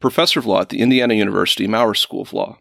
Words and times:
professor 0.00 0.38
of 0.38 0.46
law 0.46 0.60
at 0.60 0.68
the 0.68 0.80
Indiana 0.80 1.14
University 1.14 1.66
Maurer 1.66 1.94
School 1.94 2.22
of 2.22 2.32
Law. 2.32 2.58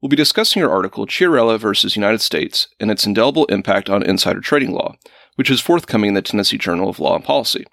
We'll 0.00 0.08
be 0.08 0.16
discussing 0.16 0.60
your 0.60 0.70
article, 0.70 1.06
Chiarella 1.06 1.58
versus 1.58 1.96
United 1.96 2.20
States 2.20 2.68
and 2.78 2.90
its 2.90 3.06
indelible 3.06 3.46
impact 3.46 3.88
on 3.88 4.02
insider 4.02 4.40
trading 4.40 4.72
law, 4.72 4.96
which 5.36 5.50
is 5.50 5.60
forthcoming 5.60 6.08
in 6.08 6.14
the 6.14 6.22
Tennessee 6.22 6.58
Journal 6.58 6.88
of 6.88 7.00
Law 7.00 7.16
and 7.16 7.24
Policy. 7.24 7.64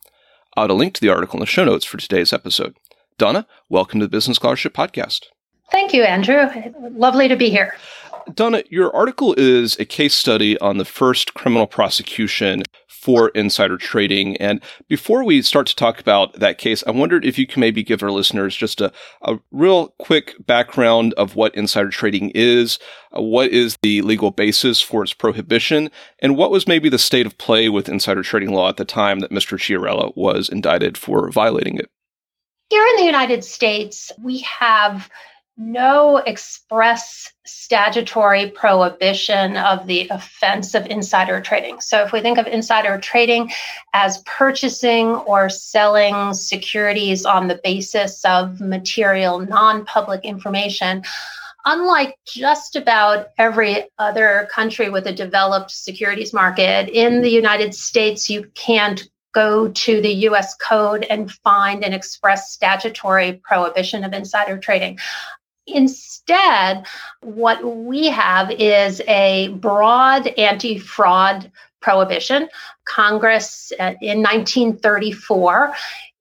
I'll 0.55 0.65
add 0.65 0.69
a 0.69 0.73
link 0.73 0.93
to 0.95 1.01
the 1.01 1.09
article 1.09 1.37
in 1.37 1.41
the 1.41 1.45
show 1.45 1.65
notes 1.65 1.85
for 1.85 1.97
today's 1.97 2.31
episode. 2.31 2.75
Donna, 3.17 3.45
welcome 3.69 3.99
to 3.99 4.05
the 4.05 4.11
Business 4.11 4.37
Scholarship 4.37 4.73
Podcast. 4.73 5.25
Thank 5.71 5.93
you, 5.93 6.03
Andrew. 6.03 6.47
Lovely 6.91 7.27
to 7.27 7.35
be 7.35 7.49
here. 7.49 7.75
Donna, 8.33 8.63
your 8.69 8.95
article 8.95 9.33
is 9.37 9.79
a 9.79 9.85
case 9.85 10.13
study 10.13 10.57
on 10.59 10.77
the 10.77 10.85
first 10.85 11.33
criminal 11.33 11.67
prosecution 11.67 12.63
for 12.87 13.29
insider 13.29 13.75
trading. 13.77 14.37
And 14.37 14.61
before 14.87 15.25
we 15.25 15.41
start 15.41 15.67
to 15.67 15.75
talk 15.75 15.99
about 15.99 16.39
that 16.39 16.57
case, 16.57 16.85
I 16.87 16.91
wondered 16.91 17.25
if 17.25 17.37
you 17.37 17.45
can 17.45 17.59
maybe 17.59 17.83
give 17.83 18.01
our 18.01 18.11
listeners 18.11 18.55
just 18.55 18.79
a, 18.79 18.93
a 19.23 19.37
real 19.51 19.89
quick 19.99 20.35
background 20.45 21.13
of 21.15 21.35
what 21.35 21.53
insider 21.53 21.89
trading 21.89 22.31
is, 22.33 22.79
uh, 23.15 23.21
what 23.21 23.49
is 23.51 23.77
the 23.81 24.01
legal 24.03 24.31
basis 24.31 24.79
for 24.79 25.03
its 25.03 25.13
prohibition, 25.13 25.91
and 26.19 26.37
what 26.37 26.49
was 26.49 26.65
maybe 26.65 26.87
the 26.87 26.97
state 26.97 27.25
of 27.25 27.37
play 27.37 27.67
with 27.67 27.89
insider 27.89 28.23
trading 28.23 28.53
law 28.53 28.69
at 28.69 28.77
the 28.77 28.85
time 28.85 29.19
that 29.19 29.31
Mr. 29.31 29.57
Chiarella 29.57 30.15
was 30.15 30.47
indicted 30.47 30.97
for 30.97 31.29
violating 31.29 31.77
it. 31.77 31.89
Here 32.69 32.85
in 32.85 32.95
the 32.95 33.05
United 33.05 33.43
States, 33.43 34.13
we 34.23 34.39
have 34.39 35.09
no 35.57 36.17
express 36.17 37.31
statutory 37.45 38.49
prohibition 38.49 39.55
of 39.57 39.85
the 39.85 40.07
offense 40.09 40.73
of 40.73 40.85
insider 40.87 41.41
trading. 41.41 41.79
So, 41.79 42.03
if 42.03 42.11
we 42.11 42.21
think 42.21 42.37
of 42.37 42.47
insider 42.47 42.97
trading 42.97 43.51
as 43.93 44.23
purchasing 44.25 45.09
or 45.09 45.49
selling 45.49 46.33
securities 46.33 47.25
on 47.25 47.47
the 47.47 47.59
basis 47.63 48.25
of 48.25 48.59
material, 48.59 49.39
non 49.39 49.85
public 49.85 50.25
information, 50.25 51.03
unlike 51.65 52.17
just 52.25 52.75
about 52.75 53.27
every 53.37 53.85
other 53.99 54.47
country 54.51 54.89
with 54.89 55.05
a 55.05 55.13
developed 55.13 55.71
securities 55.71 56.33
market, 56.33 56.89
in 56.89 57.21
the 57.21 57.29
United 57.29 57.75
States, 57.75 58.29
you 58.29 58.49
can't 58.55 59.07
go 59.33 59.67
to 59.69 59.99
the 60.01 60.13
US 60.29 60.55
code 60.55 61.05
and 61.09 61.31
find 61.31 61.83
an 61.83 61.93
express 61.93 62.51
statutory 62.51 63.41
prohibition 63.43 64.03
of 64.03 64.13
insider 64.13 64.57
trading. 64.57 64.99
Instead, 65.67 66.85
what 67.21 67.63
we 67.63 68.07
have 68.07 68.51
is 68.51 69.01
a 69.07 69.49
broad 69.49 70.27
anti 70.37 70.77
fraud 70.77 71.51
prohibition. 71.79 72.49
Congress 72.85 73.71
uh, 73.79 73.93
in 74.01 74.21
1934 74.21 75.73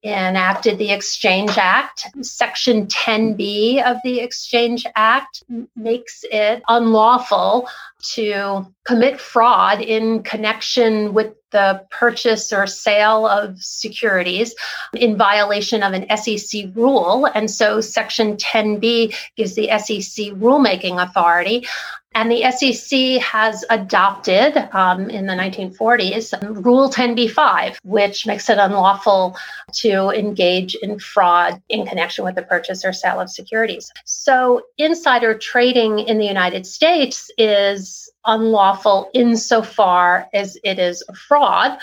enacted 0.04 0.78
the 0.78 0.90
Exchange 0.90 1.56
Act. 1.56 2.08
Section 2.22 2.86
10B 2.86 3.84
of 3.84 3.98
the 4.02 4.20
Exchange 4.20 4.84
Act 4.96 5.44
makes 5.76 6.24
it 6.30 6.62
unlawful 6.68 7.68
to 8.14 8.66
commit 8.84 9.20
fraud 9.20 9.80
in 9.80 10.22
connection 10.22 11.14
with 11.14 11.34
the 11.52 11.84
purchase 11.90 12.52
or 12.52 12.66
sale 12.66 13.26
of 13.26 13.62
securities 13.62 14.54
in 14.94 15.16
violation 15.16 15.82
of 15.82 15.92
an 15.92 16.16
SEC 16.16 16.70
rule. 16.74 17.26
And 17.26 17.50
so 17.50 17.80
Section 17.80 18.36
10B 18.36 19.14
gives 19.36 19.54
the 19.54 19.68
SEC 19.78 20.32
rulemaking 20.34 21.00
authority. 21.00 21.66
And 22.14 22.30
the 22.30 22.50
SEC 22.50 23.22
has 23.22 23.64
adopted 23.70 24.56
um, 24.72 25.08
in 25.08 25.26
the 25.26 25.32
1940s 25.32 26.64
Rule 26.64 26.90
10b5, 26.90 27.78
which 27.84 28.26
makes 28.26 28.50
it 28.50 28.58
unlawful 28.58 29.36
to 29.74 30.10
engage 30.10 30.74
in 30.76 30.98
fraud 30.98 31.62
in 31.68 31.86
connection 31.86 32.24
with 32.24 32.34
the 32.34 32.42
purchase 32.42 32.84
or 32.84 32.92
sale 32.92 33.20
of 33.20 33.30
securities. 33.30 33.90
So, 34.04 34.62
insider 34.76 35.36
trading 35.36 36.00
in 36.00 36.18
the 36.18 36.26
United 36.26 36.66
States 36.66 37.30
is 37.38 38.10
unlawful 38.26 39.10
insofar 39.14 40.28
as 40.34 40.58
it 40.62 40.78
is 40.78 41.02
a 41.08 41.14
fraud 41.14 41.78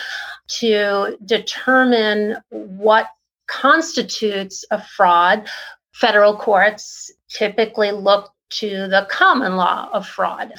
to 0.47 1.17
determine 1.25 2.37
what 2.49 3.07
constitutes 3.47 4.63
a 4.71 4.81
fraud. 4.81 5.47
Federal 5.91 6.37
courts 6.37 7.11
typically 7.29 7.91
look 7.91 8.31
to 8.49 8.87
the 8.87 9.07
common 9.09 9.55
law 9.55 9.89
of 9.93 10.07
fraud. 10.07 10.53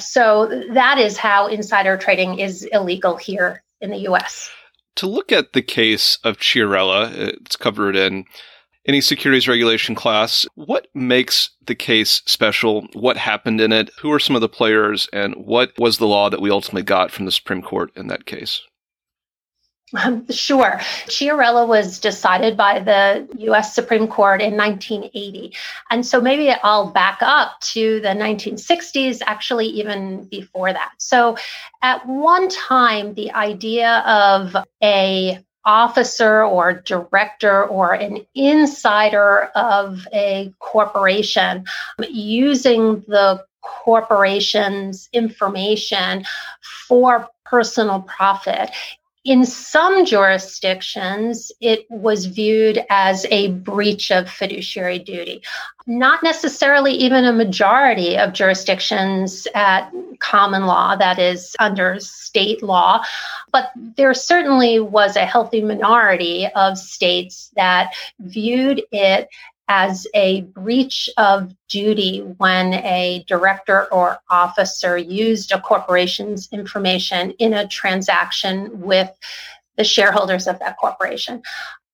So 0.00 0.64
that 0.72 0.98
is 0.98 1.16
how 1.16 1.46
insider 1.46 1.96
trading 1.96 2.38
is 2.38 2.64
illegal 2.72 3.16
here 3.16 3.62
in 3.80 3.90
the 3.90 3.98
US. 4.08 4.50
To 4.96 5.06
look 5.06 5.32
at 5.32 5.52
the 5.52 5.62
case 5.62 6.18
of 6.24 6.38
Chiarella, 6.38 7.12
it's 7.12 7.56
covered 7.56 7.96
in 7.96 8.24
any 8.86 9.00
securities 9.00 9.48
regulation 9.48 9.94
class. 9.94 10.46
What 10.54 10.88
makes 10.94 11.50
the 11.66 11.74
case 11.74 12.22
special? 12.26 12.86
What 12.92 13.16
happened 13.16 13.60
in 13.60 13.72
it? 13.72 13.90
Who 14.00 14.12
are 14.12 14.18
some 14.18 14.36
of 14.36 14.42
the 14.42 14.48
players? 14.48 15.08
And 15.12 15.34
what 15.34 15.72
was 15.78 15.98
the 15.98 16.06
law 16.06 16.30
that 16.30 16.40
we 16.40 16.50
ultimately 16.50 16.82
got 16.82 17.10
from 17.10 17.24
the 17.24 17.32
Supreme 17.32 17.62
Court 17.62 17.90
in 17.96 18.08
that 18.08 18.26
case? 18.26 18.60
Sure. 20.30 20.78
Chiarella 21.06 21.66
was 21.66 21.98
decided 21.98 22.56
by 22.56 22.80
the 22.80 23.26
US 23.50 23.74
Supreme 23.74 24.08
Court 24.08 24.40
in 24.40 24.56
1980. 24.56 25.54
And 25.90 26.04
so 26.04 26.20
maybe 26.20 26.50
I'll 26.50 26.90
back 26.90 27.18
up 27.20 27.60
to 27.72 28.00
the 28.00 28.08
1960s, 28.08 29.20
actually, 29.26 29.66
even 29.66 30.24
before 30.24 30.72
that. 30.72 30.92
So 30.98 31.36
at 31.82 32.06
one 32.06 32.48
time, 32.48 33.14
the 33.14 33.32
idea 33.32 33.98
of 34.06 34.56
a 34.82 35.38
officer 35.64 36.42
or 36.42 36.74
director 36.74 37.64
or 37.64 37.94
an 37.94 38.18
insider 38.34 39.44
of 39.54 40.06
a 40.12 40.52
corporation 40.58 41.64
using 42.10 43.00
the 43.08 43.42
corporation's 43.62 45.08
information 45.14 46.24
for 46.60 47.28
personal 47.46 48.02
profit 48.02 48.70
in 49.24 49.46
some 49.46 50.04
jurisdictions, 50.04 51.50
it 51.60 51.86
was 51.90 52.26
viewed 52.26 52.84
as 52.90 53.24
a 53.30 53.52
breach 53.52 54.10
of 54.10 54.28
fiduciary 54.28 54.98
duty. 54.98 55.42
Not 55.86 56.22
necessarily 56.22 56.92
even 56.92 57.24
a 57.24 57.32
majority 57.32 58.18
of 58.18 58.34
jurisdictions 58.34 59.46
at 59.54 59.90
common 60.18 60.66
law, 60.66 60.96
that 60.96 61.18
is, 61.18 61.56
under 61.58 61.98
state 62.00 62.62
law, 62.62 63.02
but 63.50 63.70
there 63.96 64.12
certainly 64.12 64.78
was 64.80 65.16
a 65.16 65.26
healthy 65.26 65.62
minority 65.62 66.46
of 66.54 66.76
states 66.76 67.50
that 67.56 67.94
viewed 68.20 68.82
it 68.92 69.28
as 69.68 70.06
a 70.14 70.42
breach 70.42 71.08
of 71.16 71.54
duty 71.68 72.20
when 72.38 72.74
a 72.74 73.24
director 73.26 73.86
or 73.92 74.18
officer 74.28 74.96
used 74.96 75.52
a 75.52 75.60
corporation's 75.60 76.48
information 76.52 77.30
in 77.32 77.54
a 77.54 77.66
transaction 77.66 78.80
with 78.80 79.10
the 79.76 79.84
shareholders 79.84 80.46
of 80.46 80.58
that 80.58 80.76
corporation. 80.76 81.42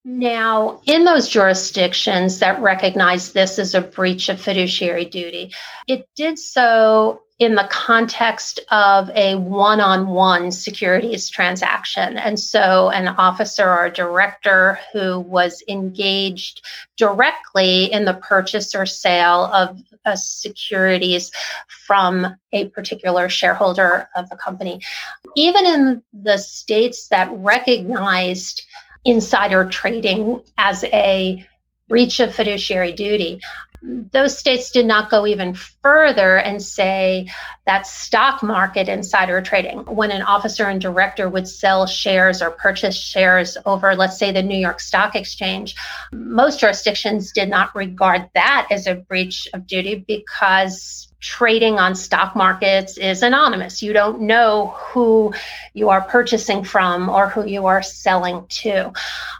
Now, 0.03 0.81
in 0.85 1.05
those 1.05 1.27
jurisdictions 1.27 2.39
that 2.39 2.61
recognize 2.61 3.33
this 3.33 3.59
as 3.59 3.75
a 3.75 3.81
breach 3.81 4.29
of 4.29 4.41
fiduciary 4.41 5.05
duty, 5.05 5.53
it 5.87 6.09
did 6.15 6.39
so 6.39 7.21
in 7.41 7.55
the 7.55 7.67
context 7.71 8.59
of 8.69 9.09
a 9.15 9.33
one 9.33 9.81
on 9.81 10.05
one 10.05 10.51
securities 10.51 11.27
transaction. 11.27 12.15
And 12.15 12.39
so, 12.39 12.91
an 12.91 13.07
officer 13.07 13.67
or 13.67 13.89
director 13.89 14.77
who 14.93 15.19
was 15.19 15.63
engaged 15.67 16.63
directly 16.97 17.91
in 17.91 18.05
the 18.05 18.13
purchase 18.13 18.75
or 18.75 18.85
sale 18.85 19.45
of 19.45 19.81
securities 20.13 21.31
from 21.67 22.35
a 22.53 22.67
particular 22.67 23.27
shareholder 23.27 24.07
of 24.15 24.29
the 24.29 24.35
company. 24.35 24.79
Even 25.35 25.65
in 25.65 26.03
the 26.13 26.37
states 26.37 27.07
that 27.07 27.27
recognized 27.31 28.61
insider 29.03 29.65
trading 29.65 30.43
as 30.59 30.83
a 30.83 31.43
breach 31.89 32.19
of 32.19 32.35
fiduciary 32.35 32.91
duty 32.91 33.41
those 33.81 34.37
states 34.37 34.69
did 34.71 34.85
not 34.85 35.09
go 35.09 35.25
even 35.25 35.55
further 35.55 36.37
and 36.37 36.61
say 36.61 37.27
that 37.65 37.87
stock 37.87 38.43
market 38.43 38.87
insider 38.87 39.41
trading, 39.41 39.79
when 39.85 40.11
an 40.11 40.21
officer 40.21 40.65
and 40.65 40.79
director 40.79 41.27
would 41.27 41.47
sell 41.47 41.87
shares 41.87 42.41
or 42.41 42.51
purchase 42.51 42.95
shares 42.95 43.57
over, 43.65 43.95
let's 43.95 44.17
say, 44.17 44.31
the 44.31 44.43
New 44.43 44.57
York 44.57 44.79
Stock 44.79 45.15
Exchange, 45.15 45.75
most 46.11 46.59
jurisdictions 46.59 47.31
did 47.31 47.49
not 47.49 47.75
regard 47.75 48.29
that 48.35 48.67
as 48.69 48.85
a 48.85 48.95
breach 48.95 49.47
of 49.53 49.65
duty 49.65 49.95
because 50.07 51.10
trading 51.21 51.77
on 51.77 51.95
stock 51.95 52.35
markets 52.35 52.97
is 52.97 53.21
anonymous. 53.21 53.81
You 53.81 53.93
don't 53.93 54.21
know 54.21 54.73
who 54.77 55.33
you 55.73 55.89
are 55.89 56.01
purchasing 56.01 56.63
from 56.63 57.09
or 57.09 57.29
who 57.29 57.45
you 57.45 57.67
are 57.67 57.83
selling 57.83 58.45
to. 58.49 58.91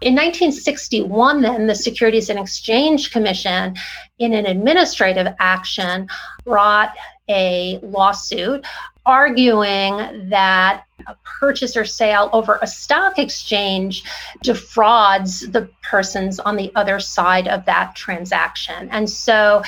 In 0.02 0.16
1961, 0.16 1.42
then, 1.42 1.68
the 1.68 1.76
Securities 1.76 2.30
and 2.30 2.40
Exchange 2.40 3.12
Commission, 3.12 3.76
in 4.20 4.34
an 4.34 4.46
administrative 4.46 5.34
action, 5.40 6.08
brought 6.46 6.94
a 7.28 7.80
lawsuit 7.82 8.66
arguing 9.06 10.30
that 10.30 10.84
a 11.08 11.16
purchase 11.24 11.76
or 11.76 11.86
sale 11.86 12.30
over 12.34 12.60
a 12.62 12.68
stock 12.68 13.20
exchange 13.20 14.04
defrauds 14.42 15.42
the 15.52 15.70
persons 15.82 16.40
on 16.40 16.56
the 16.56 16.72
other 16.76 17.00
side 17.00 17.48
of 17.48 17.66
that 17.66 17.96
transaction. 17.96 18.90
And 18.92 19.10
so 19.10 19.64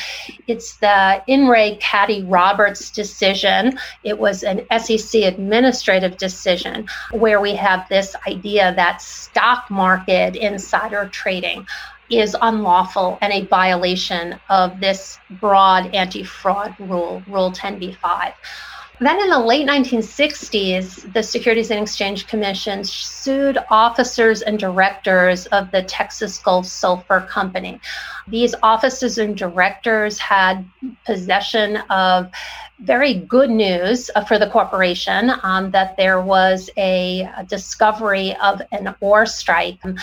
it's 0.47 0.77
the 0.77 1.21
In 1.27 1.47
re 1.47 1.77
Cady 1.81 2.23
Roberts 2.23 2.91
decision. 2.91 3.77
It 4.03 4.17
was 4.17 4.43
an 4.43 4.65
SEC 4.79 5.23
administrative 5.23 6.17
decision 6.17 6.87
where 7.11 7.41
we 7.41 7.55
have 7.55 7.87
this 7.89 8.15
idea 8.27 8.73
that 8.75 9.01
stock 9.01 9.69
market 9.69 10.35
insider 10.35 11.07
trading 11.09 11.65
is 12.09 12.35
unlawful 12.41 13.17
and 13.21 13.33
a 13.33 13.45
violation 13.45 14.39
of 14.49 14.79
this 14.79 15.17
broad 15.29 15.93
anti 15.95 16.23
fraud 16.23 16.75
rule, 16.79 17.23
Rule 17.27 17.51
10b5. 17.51 18.33
Then 19.03 19.19
in 19.19 19.29
the 19.29 19.39
late 19.39 19.67
1960s, 19.67 21.11
the 21.11 21.21
Securities 21.21 21.71
and 21.71 21.81
Exchange 21.81 22.25
Commission 22.25 22.85
sued 22.85 23.57
officers 23.69 24.41
and 24.41 24.57
directors 24.57 25.45
of 25.47 25.71
the 25.71 25.83
Texas 25.83 26.37
Gulf 26.37 26.65
Sulphur 26.67 27.19
Company. 27.29 27.81
These 28.27 28.55
officers 28.63 29.17
and 29.17 29.37
directors 29.37 30.17
had 30.17 30.65
possession 31.05 31.77
of 31.89 32.31
very 32.79 33.13
good 33.13 33.49
news 33.49 34.09
uh, 34.15 34.23
for 34.23 34.37
the 34.37 34.49
corporation 34.49 35.31
um, 35.43 35.71
that 35.71 35.95
there 35.95 36.19
was 36.19 36.69
a, 36.75 37.21
a, 37.37 37.43
discovery 37.45 38.35
of 38.37 38.61
an 38.71 38.93
ore 38.99 39.25
strike, 39.25 39.79
um, 39.85 39.95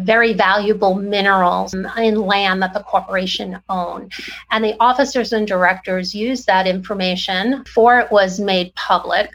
very 0.00 0.32
valuable 0.32 0.94
minerals 0.94 1.74
in 1.74 2.14
land 2.20 2.62
that 2.62 2.74
the 2.74 2.82
corporation 2.82 3.60
owned. 3.68 4.12
And 4.50 4.64
the 4.64 4.76
officers 4.80 5.32
and 5.32 5.46
directors 5.46 6.14
used 6.14 6.46
that 6.46 6.66
information 6.66 7.62
before 7.62 8.00
it 8.00 8.10
was 8.10 8.40
made 8.40 8.74
public 8.74 9.30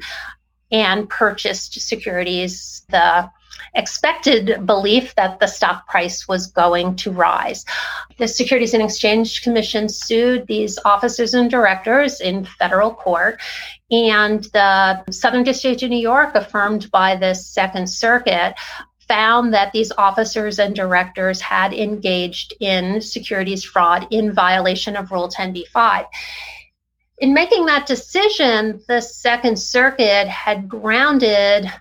and 0.71 1.07
purchased 1.09 1.79
securities. 1.79 2.83
The 2.89 3.29
expected 3.75 4.65
belief 4.65 5.15
that 5.15 5.39
the 5.39 5.47
stock 5.47 5.87
price 5.87 6.27
was 6.27 6.47
going 6.47 6.95
to 6.97 7.11
rise. 7.11 7.65
The 8.17 8.27
Securities 8.27 8.73
and 8.73 8.83
Exchange 8.83 9.41
Commission 9.43 9.89
sued 9.89 10.47
these 10.47 10.77
officers 10.85 11.33
and 11.33 11.49
directors 11.49 12.21
in 12.21 12.45
federal 12.45 12.93
court, 12.93 13.39
and 13.89 14.43
the 14.45 15.03
Southern 15.11 15.43
District 15.43 15.83
of 15.83 15.89
New 15.89 15.97
York, 15.97 16.35
affirmed 16.35 16.91
by 16.91 17.15
the 17.15 17.33
Second 17.33 17.89
Circuit, 17.89 18.53
found 19.07 19.53
that 19.53 19.73
these 19.73 19.91
officers 19.97 20.59
and 20.59 20.75
directors 20.75 21.41
had 21.41 21.73
engaged 21.73 22.53
in 22.59 23.01
securities 23.01 23.63
fraud 23.63 24.07
in 24.11 24.31
violation 24.31 24.95
of 24.95 25.11
Rule 25.11 25.29
10b5 25.29 26.05
in 27.21 27.35
making 27.35 27.67
that 27.67 27.85
decision, 27.85 28.81
the 28.87 28.99
Second 28.99 29.57
Circuit 29.57 30.27
had 30.27 30.67
grounded 30.67 31.71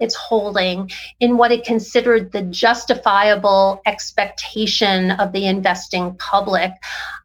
its 0.00 0.14
holding 0.14 0.90
in 1.20 1.36
what 1.36 1.52
it 1.52 1.64
considered 1.64 2.32
the 2.32 2.42
justifiable 2.42 3.82
expectation 3.86 5.10
of 5.12 5.32
the 5.32 5.46
investing 5.46 6.14
public 6.16 6.72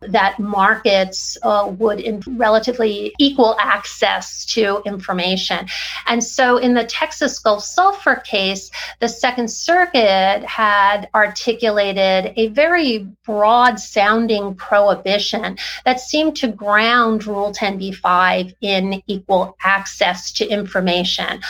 that 0.02 0.40
markets 0.40 1.38
uh, 1.44 1.72
would 1.78 2.00
in 2.00 2.22
relatively 2.36 3.14
equal 3.20 3.56
access 3.60 4.46
to 4.46 4.82
information. 4.86 5.68
And 6.08 6.24
so 6.24 6.58
in 6.58 6.74
the 6.74 6.84
Texas 6.84 7.40
Gulf 7.40 7.64
Sulphur 7.64 8.16
case, 8.16 8.72
the 9.00 9.10
Second 9.10 9.50
Circuit 9.50 10.44
had 10.44 11.10
articulated 11.16 12.34
a 12.36 12.48
very 12.48 13.08
broad 13.26 13.80
sounding 13.80 14.56
prohibition 14.56 15.58
that 15.86 16.00
seemed 16.00 16.36
to 16.38 16.48
ground 16.48 17.26
Rule 17.26 17.54
10b5 17.54 18.56
in 18.62 19.02
equal 19.08 19.56
access 19.64 20.32
to 20.34 20.48
information. 20.48 21.42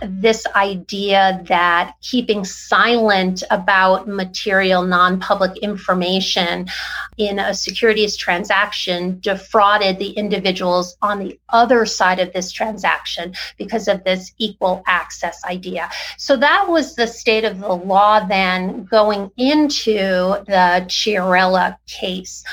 This 0.00 0.46
idea 0.54 1.42
that 1.48 1.94
keeping 2.02 2.44
silent 2.44 3.42
about 3.50 4.06
material 4.06 4.82
non 4.82 5.18
public 5.18 5.56
information 5.58 6.68
in 7.16 7.40
a 7.40 7.52
securities 7.52 8.16
transaction 8.16 9.18
defrauded 9.18 9.98
the 9.98 10.10
individuals 10.10 10.96
on 11.02 11.18
the 11.18 11.40
other 11.48 11.84
side 11.84 12.20
of 12.20 12.32
this 12.32 12.52
transaction 12.52 13.34
because 13.56 13.88
of 13.88 14.04
this 14.04 14.32
equal 14.38 14.84
access 14.86 15.44
idea. 15.44 15.90
So 16.16 16.36
that 16.36 16.68
was 16.68 16.94
the 16.94 17.08
state 17.08 17.44
of 17.44 17.58
the 17.58 17.72
law 17.72 18.24
then 18.24 18.84
going 18.84 19.32
into 19.36 20.44
the 20.46 20.84
Chiarella 20.86 21.76
case. 21.88 22.44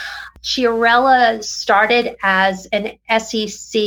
Chiarella 0.45 1.43
started 1.43 2.15
as 2.21 2.67
an 2.67 2.97
SEC 3.19 3.81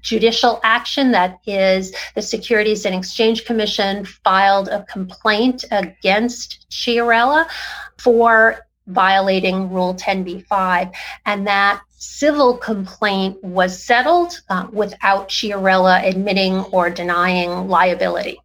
judicial 0.00 0.58
action. 0.64 1.12
That 1.12 1.38
is, 1.46 1.94
the 2.14 2.22
Securities 2.22 2.86
and 2.86 2.94
Exchange 2.94 3.44
Commission 3.44 4.06
filed 4.06 4.68
a 4.68 4.84
complaint 4.84 5.66
against 5.70 6.66
Chiarella 6.70 7.46
for 7.98 8.66
violating 8.86 9.70
Rule 9.70 9.94
10b5. 9.94 10.94
And 11.26 11.46
that 11.46 11.82
civil 11.90 12.56
complaint 12.56 13.36
was 13.44 13.80
settled 13.80 14.40
uh, 14.48 14.66
without 14.72 15.28
Chiarella 15.28 16.02
admitting 16.08 16.60
or 16.72 16.88
denying 16.88 17.68
liability. 17.68 18.40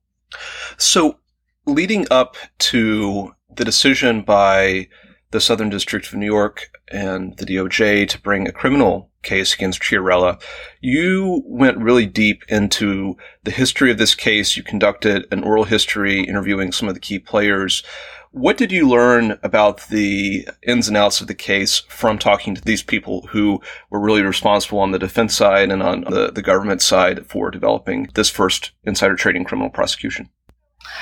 So, 0.78 1.18
leading 1.66 2.08
up 2.12 2.36
to 2.60 3.34
the 3.56 3.64
decision 3.64 4.22
by 4.22 4.90
the 5.34 5.42
Southern 5.42 5.70
District 5.70 6.08
of 6.08 6.14
New 6.14 6.28
York 6.28 6.70
and 6.90 7.36
the 7.38 7.46
DOJ 7.46 8.08
to 8.08 8.22
bring 8.22 8.48
a 8.48 8.52
criminal 8.52 9.10
case 9.24 9.56
against 9.56 9.82
Chiarella. 9.82 10.40
You 10.80 11.42
went 11.48 11.80
really 11.80 12.06
deep 12.06 12.44
into 12.50 13.18
the 13.44 13.52
history 13.52 13.90
of 13.90 13.98
this 13.98 14.14
case. 14.14 14.56
You 14.56 14.62
conducted 14.62 15.26
an 15.32 15.44
oral 15.44 15.64
history 15.64 16.22
interviewing 16.22 16.72
some 16.72 16.88
of 16.88 16.94
the 16.94 17.00
key 17.00 17.18
players. 17.18 17.82
What 18.30 18.58
did 18.58 18.72
you 18.72 18.88
learn 18.88 19.40
about 19.42 19.88
the 19.88 20.48
ins 20.62 20.88
and 20.88 20.98
outs 20.98 21.20
of 21.20 21.28
the 21.28 21.36
case 21.36 21.80
from 21.90 22.20
talking 22.20 22.54
to 22.54 22.62
these 22.62 22.84
people 22.84 23.28
who 23.32 23.60
were 23.90 24.00
really 24.00 24.22
responsible 24.22 24.80
on 24.80 24.92
the 24.92 25.00
defense 25.00 25.36
side 25.36 25.72
and 25.72 25.82
on 25.82 26.02
the, 26.02 26.32
the 26.32 26.42
government 26.44 26.84
side 26.84 27.26
for 27.26 27.50
developing 27.50 28.08
this 28.14 28.30
first 28.30 28.72
insider 28.84 29.16
trading 29.16 29.46
criminal 29.46 29.72
prosecution? 29.72 30.30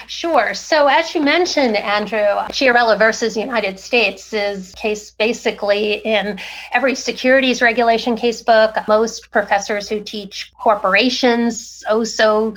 Sure. 0.07 0.53
So, 0.53 0.87
as 0.87 1.13
you 1.15 1.21
mentioned, 1.21 1.75
Andrew, 1.77 2.19
Chiarella 2.51 2.97
versus 2.97 3.37
United 3.37 3.79
States 3.79 4.33
is 4.33 4.73
case 4.73 5.11
basically 5.11 5.93
in 6.05 6.39
every 6.71 6.95
securities 6.95 7.61
regulation 7.61 8.15
casebook. 8.15 8.87
Most 8.87 9.31
professors 9.31 9.87
who 9.89 10.01
teach 10.01 10.51
corporations 10.59 11.83
also 11.89 12.53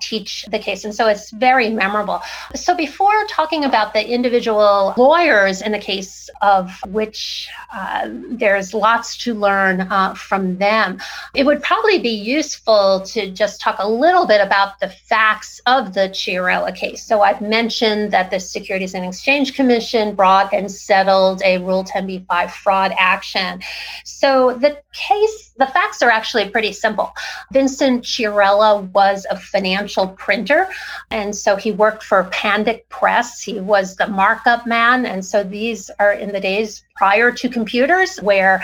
teach 0.00 0.44
the 0.50 0.58
case. 0.58 0.84
And 0.84 0.94
so 0.94 1.08
it's 1.08 1.30
very 1.30 1.70
memorable. 1.70 2.20
So, 2.54 2.74
before 2.76 3.24
talking 3.28 3.64
about 3.64 3.92
the 3.92 4.06
individual 4.06 4.94
lawyers 4.96 5.62
in 5.62 5.72
the 5.72 5.78
case, 5.78 6.28
of 6.42 6.78
which 6.88 7.48
uh, 7.72 8.08
there's 8.30 8.74
lots 8.74 9.16
to 9.18 9.34
learn 9.34 9.80
uh, 9.80 10.14
from 10.14 10.56
them, 10.58 11.00
it 11.34 11.44
would 11.44 11.62
probably 11.62 11.98
be 11.98 12.10
useful 12.10 13.00
to 13.00 13.30
just 13.30 13.60
talk 13.60 13.76
a 13.78 13.88
little 13.88 14.26
bit 14.26 14.40
about 14.40 14.78
the 14.80 14.88
facts 14.88 15.60
of 15.66 15.94
the 15.94 16.08
Chiarella 16.08 16.67
case. 16.72 17.04
So 17.04 17.22
I've 17.22 17.40
mentioned 17.40 18.12
that 18.12 18.30
the 18.30 18.40
Securities 18.40 18.94
and 18.94 19.04
Exchange 19.04 19.54
Commission 19.54 20.14
brought 20.14 20.52
and 20.52 20.70
settled 20.70 21.42
a 21.44 21.58
Rule 21.58 21.84
10b5 21.84 22.50
fraud 22.50 22.94
action. 22.98 23.60
So 24.04 24.54
the 24.54 24.82
case, 24.92 25.52
the 25.56 25.66
facts 25.66 26.02
are 26.02 26.10
actually 26.10 26.48
pretty 26.50 26.72
simple. 26.72 27.12
Vincent 27.52 28.04
Chiarella 28.04 28.90
was 28.92 29.26
a 29.30 29.38
financial 29.38 30.08
printer, 30.08 30.68
and 31.10 31.34
so 31.34 31.56
he 31.56 31.72
worked 31.72 32.02
for 32.02 32.24
Pandick 32.24 32.88
Press. 32.88 33.40
He 33.42 33.60
was 33.60 33.96
the 33.96 34.06
markup 34.06 34.66
man, 34.66 35.06
and 35.06 35.24
so 35.24 35.42
these 35.42 35.90
are 35.98 36.12
in 36.12 36.32
the 36.32 36.40
days 36.40 36.84
prior 36.96 37.30
to 37.32 37.48
computers 37.48 38.18
where 38.18 38.62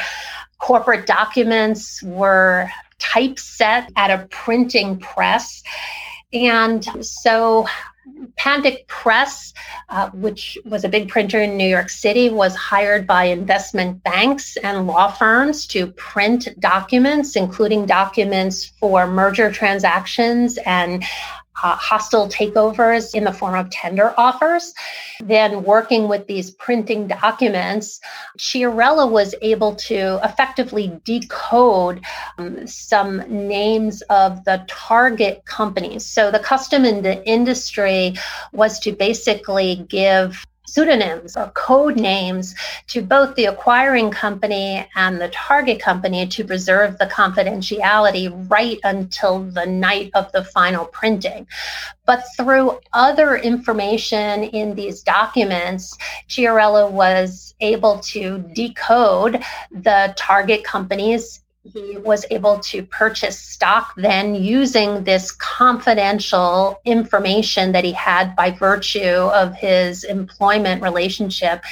corporate 0.58 1.06
documents 1.06 2.02
were 2.02 2.70
typeset 2.98 3.90
at 3.96 4.10
a 4.10 4.26
printing 4.28 4.98
press. 4.98 5.62
And 6.32 6.84
so 7.04 7.66
Pandick 8.38 8.86
Press, 8.86 9.54
uh, 9.88 10.10
which 10.10 10.58
was 10.64 10.84
a 10.84 10.88
big 10.88 11.08
printer 11.08 11.40
in 11.42 11.56
New 11.56 11.66
York 11.68 11.88
City, 11.88 12.30
was 12.30 12.54
hired 12.54 13.06
by 13.06 13.24
investment 13.24 14.02
banks 14.02 14.56
and 14.58 14.86
law 14.86 15.10
firms 15.10 15.66
to 15.68 15.86
print 15.92 16.48
documents, 16.60 17.36
including 17.36 17.86
documents 17.86 18.66
for 18.66 19.06
merger 19.06 19.50
transactions 19.50 20.58
and 20.66 21.04
uh, 21.62 21.76
hostile 21.76 22.28
takeovers 22.28 23.14
in 23.14 23.24
the 23.24 23.32
form 23.32 23.54
of 23.54 23.70
tender 23.70 24.14
offers. 24.18 24.74
Then, 25.20 25.62
working 25.62 26.08
with 26.08 26.26
these 26.26 26.50
printing 26.50 27.06
documents, 27.06 28.00
Chiarella 28.38 29.08
was 29.10 29.34
able 29.42 29.74
to 29.76 30.20
effectively 30.24 31.00
decode 31.04 32.04
um, 32.38 32.66
some 32.66 33.18
names 33.28 34.02
of 34.02 34.44
the 34.44 34.64
target 34.68 35.44
companies. 35.44 36.04
So, 36.04 36.30
the 36.30 36.38
custom 36.38 36.84
in 36.84 37.02
the 37.02 37.24
industry 37.26 38.14
was 38.52 38.78
to 38.80 38.92
basically 38.92 39.86
give 39.88 40.44
pseudonyms 40.66 41.36
or 41.36 41.50
code 41.50 41.96
names 41.96 42.54
to 42.88 43.02
both 43.02 43.34
the 43.36 43.44
acquiring 43.44 44.10
company 44.10 44.86
and 44.96 45.20
the 45.20 45.28
target 45.28 45.80
company 45.80 46.26
to 46.26 46.44
preserve 46.44 46.98
the 46.98 47.06
confidentiality 47.06 48.50
right 48.50 48.78
until 48.84 49.40
the 49.40 49.66
night 49.66 50.10
of 50.14 50.30
the 50.32 50.44
final 50.44 50.86
printing. 50.86 51.46
But 52.06 52.24
through 52.36 52.80
other 52.92 53.36
information 53.36 54.44
in 54.44 54.74
these 54.74 55.02
documents, 55.02 55.96
Chiarella 56.28 56.90
was 56.90 57.54
able 57.60 57.98
to 58.00 58.38
decode 58.54 59.42
the 59.70 60.12
target 60.16 60.64
company's 60.64 61.43
he 61.64 61.96
was 61.96 62.26
able 62.30 62.58
to 62.58 62.82
purchase 62.82 63.38
stock 63.38 63.94
then 63.96 64.34
using 64.34 65.02
this 65.04 65.32
confidential 65.32 66.78
information 66.84 67.72
that 67.72 67.84
he 67.84 67.92
had 67.92 68.36
by 68.36 68.50
virtue 68.50 69.00
of 69.00 69.54
his 69.54 70.04
employment 70.04 70.82
relationship. 70.82 71.64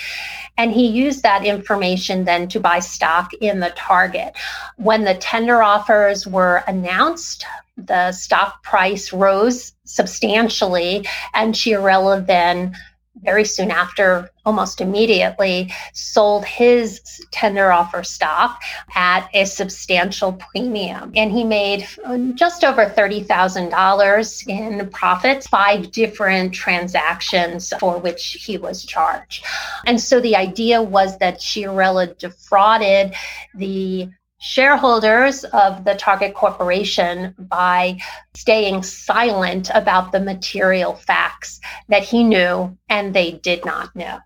And 0.56 0.72
he 0.72 0.86
used 0.86 1.22
that 1.24 1.44
information 1.44 2.24
then 2.24 2.48
to 2.48 2.60
buy 2.60 2.78
stock 2.78 3.34
in 3.34 3.60
the 3.60 3.70
target. 3.70 4.34
When 4.76 5.04
the 5.04 5.14
tender 5.14 5.62
offers 5.62 6.26
were 6.26 6.64
announced, 6.66 7.44
the 7.76 8.12
stock 8.12 8.62
price 8.62 9.12
rose 9.12 9.74
substantially, 9.84 11.06
and 11.34 11.54
Chiarella 11.54 12.26
then 12.26 12.74
very 13.22 13.44
soon 13.44 13.70
after, 13.70 14.30
almost 14.44 14.80
immediately, 14.80 15.72
sold 15.92 16.44
his 16.44 17.00
tender 17.30 17.72
offer 17.72 18.02
stock 18.02 18.62
at 18.94 19.28
a 19.32 19.44
substantial 19.44 20.32
premium. 20.32 21.12
And 21.14 21.30
he 21.30 21.44
made 21.44 21.86
just 22.34 22.64
over 22.64 22.86
$30,000 22.86 24.48
in 24.48 24.88
profits, 24.90 25.46
five 25.46 25.92
different 25.92 26.52
transactions 26.52 27.72
for 27.78 27.98
which 27.98 28.32
he 28.40 28.58
was 28.58 28.84
charged. 28.84 29.44
And 29.86 30.00
so 30.00 30.20
the 30.20 30.36
idea 30.36 30.82
was 30.82 31.18
that 31.18 31.38
Chiarella 31.38 32.18
defrauded 32.18 33.14
the 33.54 34.10
shareholders 34.42 35.44
of 35.44 35.84
the 35.84 35.94
target 35.94 36.34
corporation 36.34 37.32
by 37.38 37.96
staying 38.34 38.82
silent 38.82 39.70
about 39.72 40.10
the 40.10 40.18
material 40.18 40.94
facts 40.94 41.60
that 41.88 42.02
he 42.02 42.24
knew 42.24 42.76
and 42.88 43.14
they 43.14 43.30
did 43.30 43.64
not 43.64 43.94
know. 43.94 44.18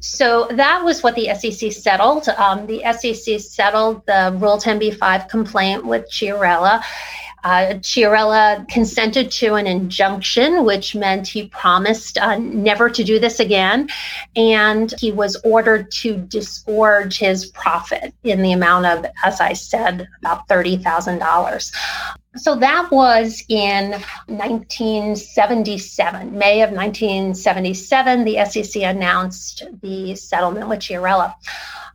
So 0.00 0.46
that 0.52 0.84
was 0.84 1.02
what 1.02 1.16
the 1.16 1.34
SEC 1.34 1.72
settled. 1.72 2.28
Um, 2.28 2.68
the 2.68 2.84
SEC 2.92 3.40
settled 3.40 4.06
the 4.06 4.36
Rule 4.38 4.58
10b5 4.58 5.28
complaint 5.28 5.84
with 5.84 6.08
Chiarella 6.08 6.80
uh, 7.44 7.74
Chiarella 7.80 8.66
consented 8.68 9.30
to 9.32 9.54
an 9.54 9.66
injunction, 9.66 10.64
which 10.64 10.94
meant 10.94 11.28
he 11.28 11.48
promised 11.48 12.16
uh, 12.16 12.38
never 12.38 12.88
to 12.88 13.04
do 13.04 13.18
this 13.18 13.38
again. 13.38 13.88
And 14.34 14.94
he 14.98 15.12
was 15.12 15.36
ordered 15.44 15.90
to 15.92 16.16
disgorge 16.16 17.18
his 17.18 17.46
profit 17.46 18.14
in 18.24 18.42
the 18.42 18.52
amount 18.52 18.86
of, 18.86 19.06
as 19.24 19.40
I 19.40 19.52
said, 19.52 20.08
about 20.20 20.48
$30,000. 20.48 21.72
So 22.36 22.56
that 22.56 22.90
was 22.90 23.44
in 23.48 23.92
1977, 24.26 26.36
May 26.36 26.62
of 26.62 26.70
1977. 26.70 28.24
The 28.24 28.44
SEC 28.46 28.82
announced 28.82 29.62
the 29.82 30.16
settlement 30.16 30.68
with 30.68 30.80
Chiarella. 30.80 31.32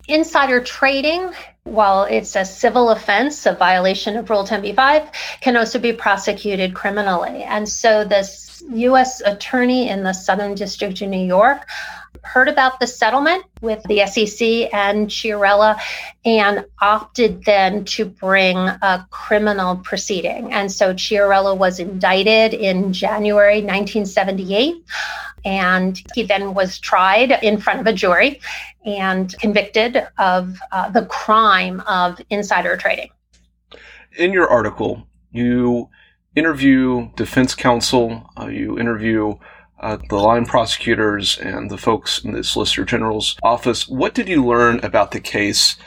Insider 0.08 0.62
trading, 0.62 1.34
while 1.70 2.04
it's 2.04 2.36
a 2.36 2.46
civil 2.46 2.90
offense, 2.90 3.46
a 3.46 3.54
violation 3.54 4.18
of 4.18 4.30
Rule 4.30 4.46
10b5, 4.46 5.14
can 5.42 5.58
also 5.58 5.80
be 5.80 5.94
prosecuted 5.94 6.74
criminally. 6.74 7.44
And 7.44 7.68
so 7.68 8.04
this 8.04 8.64
U.S. 8.72 9.22
attorney 9.22 9.90
in 9.90 10.04
the 10.04 10.14
Southern 10.14 10.56
District 10.56 11.02
of 11.02 11.10
New 11.10 11.26
York 11.26 11.68
heard 12.32 12.48
about 12.48 12.80
the 12.80 12.86
settlement 12.86 13.44
with 13.62 13.82
the 13.84 14.06
SEC 14.06 14.72
and 14.72 15.08
Chiarella 15.08 15.80
and 16.24 16.64
opted 16.80 17.44
then 17.44 17.86
to 17.86 18.06
bring 18.06 18.56
a 18.56 19.08
criminal 19.10 19.78
proceeding. 19.78 20.54
And 20.54 20.72
so 20.72 20.94
Chiarella 20.94 21.58
was 21.58 21.80
indicted 21.80 22.54
in 22.54 22.94
January 22.94 23.62
1978 23.62 24.76
and 25.44 26.00
he 26.14 26.22
then 26.22 26.54
was 26.54 26.78
tried 26.78 27.32
in 27.44 27.58
front 27.58 27.80
of 27.80 27.88
a 27.88 27.94
jury 27.94 28.40
and 28.86 29.36
convicted 29.40 30.08
of 30.20 30.60
uh, 30.72 30.90
the 30.90 31.06
crime 31.08 31.80
of 31.88 32.22
insider 32.30 32.78
trading. 32.78 33.10
In 34.18 34.34
your 34.34 34.48
article, 34.48 35.08
you 35.32 35.90
interview 36.36 37.10
defense 37.16 37.56
counsel, 37.56 38.30
uh, 38.40 38.48
you 38.48 38.78
interview 38.78 39.34
uh, 39.80 39.98
the 40.10 40.18
line 40.18 40.46
prosecutors 40.46 41.38
and 41.40 41.70
the 41.70 41.78
folks 41.78 42.24
in 42.24 42.34
the 42.34 42.44
Solicitor 42.44 42.86
General's 42.86 43.38
office. 43.44 43.88
What 43.88 44.14
did 44.14 44.28
you 44.28 44.46
learn 44.46 44.80
about 44.84 45.12
the 45.12 45.20
case 45.20 45.78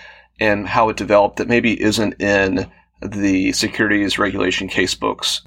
and 0.41 0.67
how 0.67 0.89
it 0.89 0.97
developed 0.97 1.37
that 1.37 1.49
maybe 1.49 1.81
isn't 1.81 2.21
in 2.21 2.71
the 3.01 3.53
securities 3.53 4.19
regulation 4.19 4.69
case 4.69 4.95
books? 4.95 5.43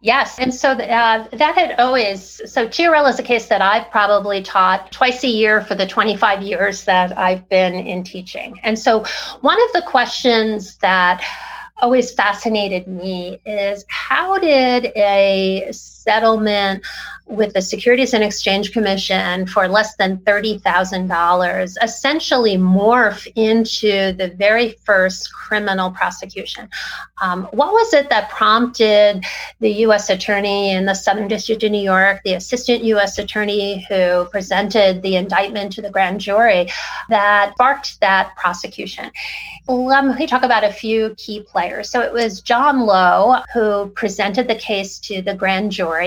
Yes, 0.00 0.38
and 0.38 0.54
so 0.54 0.70
uh, 0.70 1.28
that 1.28 1.54
had 1.54 1.78
always 1.78 2.40
so 2.50 2.66
Chiarella 2.66 3.10
is 3.10 3.18
a 3.18 3.22
case 3.22 3.48
that 3.48 3.60
I've 3.60 3.90
probably 3.90 4.42
taught 4.42 4.90
twice 4.92 5.22
a 5.24 5.28
year 5.28 5.60
for 5.60 5.74
the 5.74 5.86
25 5.86 6.42
years 6.42 6.84
that 6.84 7.16
I've 7.18 7.46
been 7.50 7.74
in 7.74 8.02
teaching. 8.02 8.58
And 8.62 8.78
so 8.78 9.04
one 9.42 9.58
of 9.62 9.72
the 9.74 9.82
questions 9.86 10.76
that 10.76 11.22
always 11.80 12.12
fascinated 12.12 12.88
me 12.88 13.40
is 13.44 13.84
how 13.88 14.38
did 14.38 14.86
a 14.96 15.68
settlement 16.08 16.82
with 17.28 17.52
the 17.52 17.60
Securities 17.60 18.14
and 18.14 18.24
Exchange 18.24 18.72
Commission 18.72 19.46
for 19.46 19.68
less 19.68 19.96
than 19.96 20.16
$30,000 20.18 21.76
essentially 21.82 22.56
morph 22.56 23.30
into 23.36 24.12
the 24.14 24.32
very 24.38 24.70
first 24.84 25.30
criminal 25.32 25.90
prosecution. 25.90 26.68
Um, 27.20 27.44
what 27.52 27.72
was 27.72 27.92
it 27.92 28.08
that 28.08 28.30
prompted 28.30 29.24
the 29.60 29.70
U.S. 29.86 30.08
Attorney 30.08 30.70
in 30.70 30.86
the 30.86 30.94
Southern 30.94 31.28
District 31.28 31.62
of 31.62 31.70
New 31.70 31.82
York, 31.82 32.22
the 32.24 32.34
Assistant 32.34 32.82
U.S. 32.84 33.18
Attorney 33.18 33.84
who 33.88 34.24
presented 34.26 35.02
the 35.02 35.16
indictment 35.16 35.72
to 35.72 35.82
the 35.82 35.90
grand 35.90 36.20
jury, 36.20 36.70
that 37.10 37.52
sparked 37.54 38.00
that 38.00 38.34
prosecution? 38.36 39.10
Let 39.68 40.18
me 40.18 40.26
talk 40.26 40.44
about 40.44 40.64
a 40.64 40.72
few 40.72 41.14
key 41.18 41.42
players. 41.42 41.90
So 41.90 42.00
it 42.00 42.12
was 42.12 42.40
John 42.40 42.86
Lowe 42.86 43.42
who 43.52 43.90
presented 43.90 44.48
the 44.48 44.54
case 44.54 44.98
to 45.00 45.20
the 45.20 45.34
grand 45.34 45.72
jury. 45.72 45.97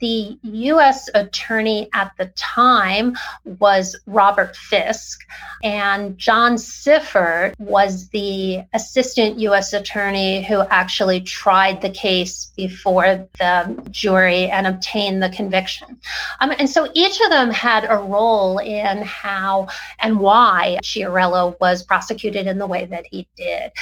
The 0.00 0.38
U.S. 0.42 1.08
attorney 1.14 1.88
at 1.92 2.12
the 2.18 2.26
time 2.36 3.16
was 3.44 3.96
Robert 4.06 4.56
Fiske, 4.56 5.24
and 5.62 6.18
John 6.18 6.56
Sifford 6.56 7.54
was 7.58 8.08
the 8.08 8.62
assistant 8.72 9.38
U.S. 9.38 9.72
attorney 9.72 10.42
who 10.42 10.60
actually 10.62 11.20
tried 11.20 11.80
the 11.80 11.90
case 11.90 12.52
before 12.56 13.28
the 13.38 13.88
jury 13.90 14.50
and 14.50 14.66
obtained 14.66 15.22
the 15.22 15.30
conviction. 15.30 15.98
Um, 16.40 16.52
and 16.58 16.68
so 16.68 16.90
each 16.94 17.20
of 17.20 17.30
them 17.30 17.50
had 17.50 17.84
a 17.88 17.96
role 17.96 18.58
in 18.58 19.02
how 19.02 19.68
and 20.00 20.18
why 20.18 20.78
Chiarella 20.82 21.58
was 21.60 21.82
prosecuted 21.82 22.46
in 22.46 22.58
the 22.58 22.66
way 22.66 22.84
that 22.86 23.06
he 23.06 23.26
did. 23.36 23.72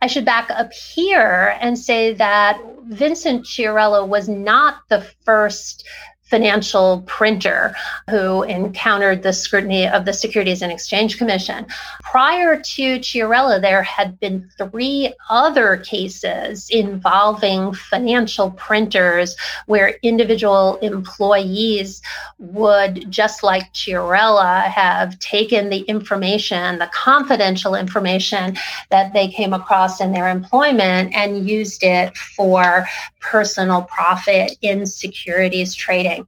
I 0.00 0.06
should 0.06 0.24
back 0.24 0.48
up 0.50 0.72
here 0.72 1.56
and 1.60 1.76
say 1.76 2.14
that 2.14 2.60
Vincent 2.84 3.44
Chiarella 3.44 4.06
was 4.06 4.28
not 4.28 4.67
the 4.88 5.00
first 5.24 5.84
financial 6.28 7.02
printer 7.06 7.74
who 8.10 8.42
encountered 8.42 9.22
the 9.22 9.32
scrutiny 9.32 9.88
of 9.88 10.04
the 10.04 10.12
Securities 10.12 10.62
and 10.62 10.70
Exchange 10.70 11.16
Commission. 11.16 11.66
Prior 12.02 12.60
to 12.60 12.98
Chiarella, 12.98 13.60
there 13.60 13.82
had 13.82 14.20
been 14.20 14.48
three 14.58 15.12
other 15.30 15.78
cases 15.78 16.68
involving 16.70 17.72
financial 17.72 18.50
printers 18.52 19.36
where 19.66 19.96
individual 20.02 20.76
employees 20.76 22.02
would, 22.38 23.10
just 23.10 23.42
like 23.42 23.72
Chiarella, 23.72 24.64
have 24.64 25.18
taken 25.20 25.70
the 25.70 25.80
information, 25.80 26.78
the 26.78 26.90
confidential 26.92 27.74
information 27.74 28.56
that 28.90 29.12
they 29.14 29.28
came 29.28 29.54
across 29.54 30.00
in 30.00 30.12
their 30.12 30.28
employment 30.28 31.14
and 31.14 31.48
used 31.48 31.82
it 31.82 32.16
for 32.16 32.86
personal 33.20 33.82
profit 33.82 34.56
in 34.62 34.86
securities 34.86 35.74
trading. 35.74 36.26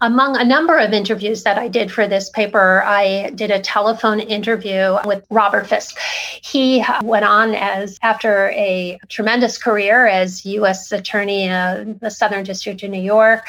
Among 0.00 0.36
a 0.36 0.44
number 0.44 0.78
of 0.78 0.92
interviews 0.92 1.44
that 1.44 1.58
I 1.58 1.68
did 1.68 1.90
for 1.90 2.06
this 2.06 2.30
paper, 2.30 2.82
I 2.84 3.30
did 3.34 3.50
a 3.50 3.60
telephone 3.60 4.20
interview 4.20 4.96
with 5.04 5.24
Robert 5.30 5.66
Fiske. 5.66 5.98
He 6.42 6.84
went 7.02 7.24
on 7.24 7.54
as, 7.54 7.98
after 8.02 8.50
a 8.50 8.98
tremendous 9.08 9.56
career 9.56 10.06
as 10.06 10.44
U.S. 10.44 10.92
Attorney 10.92 11.44
in 11.44 11.98
the 12.00 12.10
Southern 12.10 12.44
District 12.44 12.82
of 12.82 12.90
New 12.90 13.02
York, 13.02 13.46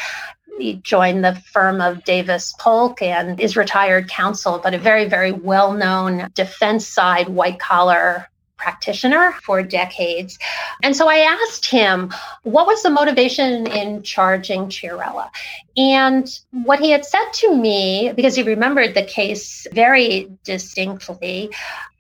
he 0.58 0.76
joined 0.76 1.24
the 1.24 1.36
firm 1.52 1.82
of 1.82 2.04
Davis 2.06 2.54
Polk 2.60 3.02
and 3.02 3.40
is 3.40 3.58
retired 3.58 4.10
counsel, 4.10 4.60
but 4.64 4.74
a 4.74 4.78
very, 4.78 5.06
very 5.06 5.32
well 5.32 5.74
known 5.74 6.30
defense 6.34 6.88
side 6.88 7.28
white 7.30 7.60
collar 7.60 8.30
practitioner 8.58 9.34
for 9.44 9.62
decades. 9.62 10.38
And 10.84 10.96
so 10.96 11.10
I 11.10 11.18
asked 11.18 11.66
him, 11.66 12.14
what 12.44 12.68
was 12.68 12.84
the 12.84 12.90
motivation 12.90 13.68
in 13.68 14.02
charging 14.04 14.68
Chiarella? 14.68 15.30
And 15.78 16.28
what 16.52 16.80
he 16.80 16.92
had 16.92 17.06
said 17.06 17.32
to 17.34 17.56
me, 17.56 18.14
because 18.16 18.36
he 18.36 18.44
remembered 18.44 18.94
the 18.94 19.04
case 19.04 19.68
very 19.72 20.32
distinctly, 20.44 21.50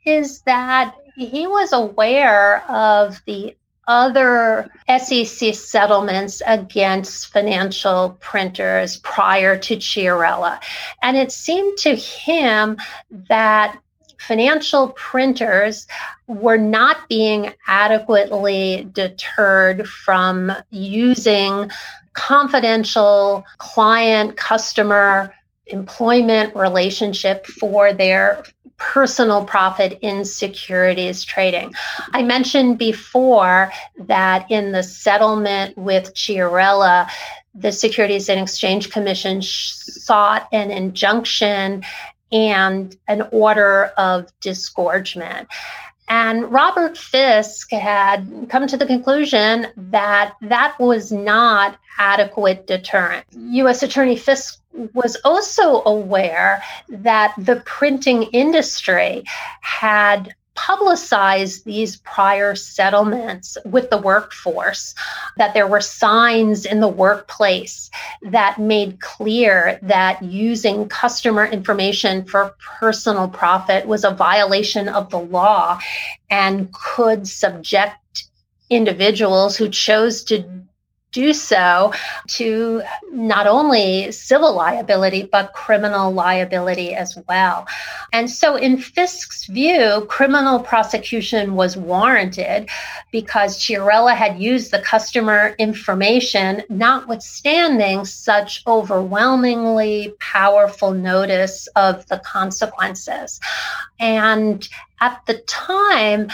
is 0.06 0.42
that 0.42 0.96
he 1.16 1.48
was 1.48 1.74
aware 1.74 2.64
of 2.70 3.22
the 3.26 3.56
other 3.88 4.70
SEC 4.98 5.54
settlements 5.54 6.42
against 6.48 7.28
financial 7.28 8.18
printers 8.20 8.98
prior 8.98 9.58
to 9.58 9.76
Chiarella. 9.78 10.60
And 11.02 11.16
it 11.18 11.32
seemed 11.32 11.78
to 11.80 11.96
him 11.96 12.78
that 13.30 13.80
financial 14.27 14.89
printers 14.89 15.88
were 16.27 16.58
not 16.58 17.08
being 17.08 17.53
adequately 17.67 18.88
deterred 18.91 19.88
from 19.88 20.51
using 20.72 21.70
confidential 22.13 23.46
client 23.58 24.38
customer 24.38 25.34
employment 25.67 26.55
relationship 26.55 27.46
for 27.46 27.94
their 27.94 28.44
personal 28.77 29.46
profit 29.46 29.98
in 30.01 30.25
securities 30.25 31.24
trading. 31.24 31.74
I 32.13 32.24
mentioned 32.24 32.77
before 32.77 33.72
that 33.98 34.50
in 34.51 34.72
the 34.72 34.84
settlement 34.84 35.77
with 35.77 36.13
Chiarella, 36.13 37.10
the 37.53 37.72
Securities 37.72 38.27
and 38.27 38.39
Exchange 38.39 38.89
Commission 38.89 39.41
sought 39.41 40.48
an 40.51 40.72
injunction 40.72 41.84
and 42.36 42.96
an 43.08 43.24
order 43.32 43.86
of 43.98 44.27
disgorgement. 44.42 45.48
And 46.08 46.51
Robert 46.51 46.98
Fiske 46.98 47.72
had 47.72 48.48
come 48.50 48.68
to 48.68 48.77
the 48.77 48.86
conclusion 48.86 49.68
that 49.75 50.34
that 50.42 50.77
was 50.80 51.12
not 51.12 51.80
adequate 51.98 52.68
deterrent. 52.68 53.25
U.S. 53.32 53.82
Attorney 53.82 54.18
Fiske 54.18 54.60
was 54.94 55.15
also 55.24 55.82
aware 55.86 56.62
that 56.89 57.34
the 57.38 57.62
printing 57.65 58.24
industry 58.24 59.24
had 59.62 60.36
publicize 60.56 61.64
these 61.64 61.98
prior 61.98 62.56
settlements 62.56 63.58
with 63.66 63.90
the 63.90 63.98
workforce, 63.98 64.96
that 65.38 65.54
there 65.54 65.68
were 65.68 65.82
signs 65.82 66.66
in 66.66 66.80
the 66.80 66.88
workplace 66.88 67.92
that 68.22 68.60
made 68.60 69.00
clear 69.02 69.80
that 69.82 70.24
using 70.24 70.88
customer 70.88 71.46
information 71.46 72.26
for 72.26 72.56
personal 72.80 73.28
profit 73.28 73.86
was 73.86 74.04
a 74.04 74.12
violation 74.12 74.88
of 74.88 75.10
the 75.10 75.20
law 75.20 75.80
and 76.30 76.72
could 76.74 77.28
subject 77.28 78.28
individuals 78.70 79.56
who 79.56 79.70
chose 79.70 80.24
to 80.24 80.44
do 81.15 81.31
so 81.34 81.93
to 82.27 82.81
not 83.12 83.48
only 83.48 84.12
civil 84.12 84.53
liability, 84.53 85.24
but 85.31 85.53
criminal 85.53 86.12
liability 86.12 86.93
as 86.93 87.17
well. 87.29 87.65
And 88.12 88.29
so, 88.29 88.57
in 88.57 88.77
Fiske's 88.77 89.45
view, 89.45 90.05
criminal 90.10 90.60
prosecution 90.60 91.55
was 91.55 91.77
warranted 91.77 92.69
because 93.12 93.57
Chiarella 93.57 94.13
had 94.13 94.39
used 94.39 94.72
the 94.72 94.79
customer 94.79 95.55
information, 95.57 96.63
notwithstanding 96.69 98.03
such 98.03 98.62
overwhelmingly 98.67 100.13
powerful 100.19 100.91
notice 100.91 101.67
of 101.77 102.05
the 102.07 102.19
consequences. 102.19 103.39
And 104.00 104.67
at 104.99 105.21
the 105.28 105.36
time, 105.47 106.30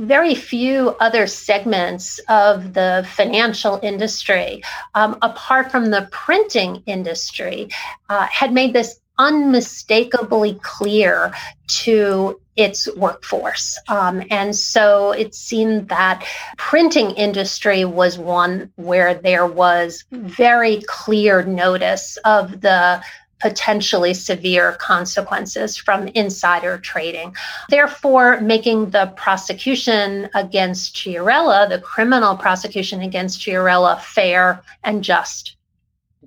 very 0.00 0.34
few 0.34 0.96
other 1.00 1.26
segments 1.26 2.18
of 2.28 2.72
the 2.72 3.06
financial 3.14 3.78
industry, 3.82 4.62
um, 4.94 5.18
apart 5.20 5.70
from 5.70 5.90
the 5.90 6.08
printing 6.10 6.82
industry, 6.86 7.68
uh, 8.08 8.26
had 8.26 8.52
made 8.52 8.72
this 8.72 8.98
unmistakably 9.18 10.58
clear 10.62 11.32
to 11.66 12.40
its 12.56 12.88
workforce. 12.96 13.78
Um, 13.88 14.22
and 14.30 14.56
so 14.56 15.12
it 15.12 15.34
seemed 15.34 15.88
that 15.88 16.26
printing 16.56 17.10
industry 17.12 17.84
was 17.84 18.18
one 18.18 18.72
where 18.76 19.14
there 19.14 19.46
was 19.46 20.04
very 20.10 20.82
clear 20.86 21.42
notice 21.42 22.16
of 22.24 22.62
the 22.62 23.02
potentially 23.40 24.14
severe 24.14 24.72
consequences 24.72 25.76
from 25.76 26.08
insider 26.08 26.78
trading. 26.78 27.34
Therefore, 27.68 28.40
making 28.40 28.90
the 28.90 29.12
prosecution 29.16 30.28
against 30.34 30.94
Chiarella, 30.94 31.68
the 31.68 31.80
criminal 31.80 32.36
prosecution 32.36 33.00
against 33.00 33.40
Chiarella, 33.40 34.00
fair 34.00 34.62
and 34.84 35.02
just. 35.02 35.56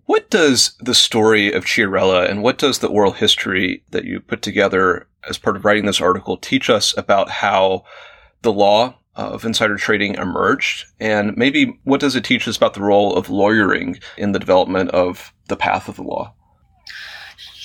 What 0.05 0.29
does 0.29 0.73
the 0.79 0.93
story 0.93 1.53
of 1.53 1.65
Chiarella 1.65 2.29
and 2.29 2.43
what 2.43 2.57
does 2.57 2.79
the 2.79 2.89
oral 2.89 3.13
history 3.13 3.83
that 3.91 4.03
you 4.03 4.19
put 4.19 4.41
together 4.41 5.07
as 5.29 5.37
part 5.37 5.55
of 5.55 5.63
writing 5.63 5.85
this 5.85 6.01
article 6.01 6.35
teach 6.35 6.69
us 6.69 6.93
about 6.97 7.29
how 7.29 7.85
the 8.41 8.51
law 8.51 8.95
of 9.15 9.45
insider 9.45 9.77
trading 9.77 10.15
emerged? 10.15 10.85
And 10.99 11.37
maybe 11.37 11.79
what 11.83 12.01
does 12.01 12.15
it 12.15 12.25
teach 12.25 12.47
us 12.47 12.57
about 12.57 12.73
the 12.73 12.81
role 12.81 13.15
of 13.15 13.29
lawyering 13.29 13.99
in 14.17 14.33
the 14.33 14.39
development 14.39 14.89
of 14.91 15.33
the 15.47 15.55
path 15.55 15.87
of 15.87 15.95
the 15.95 16.03
law? 16.03 16.33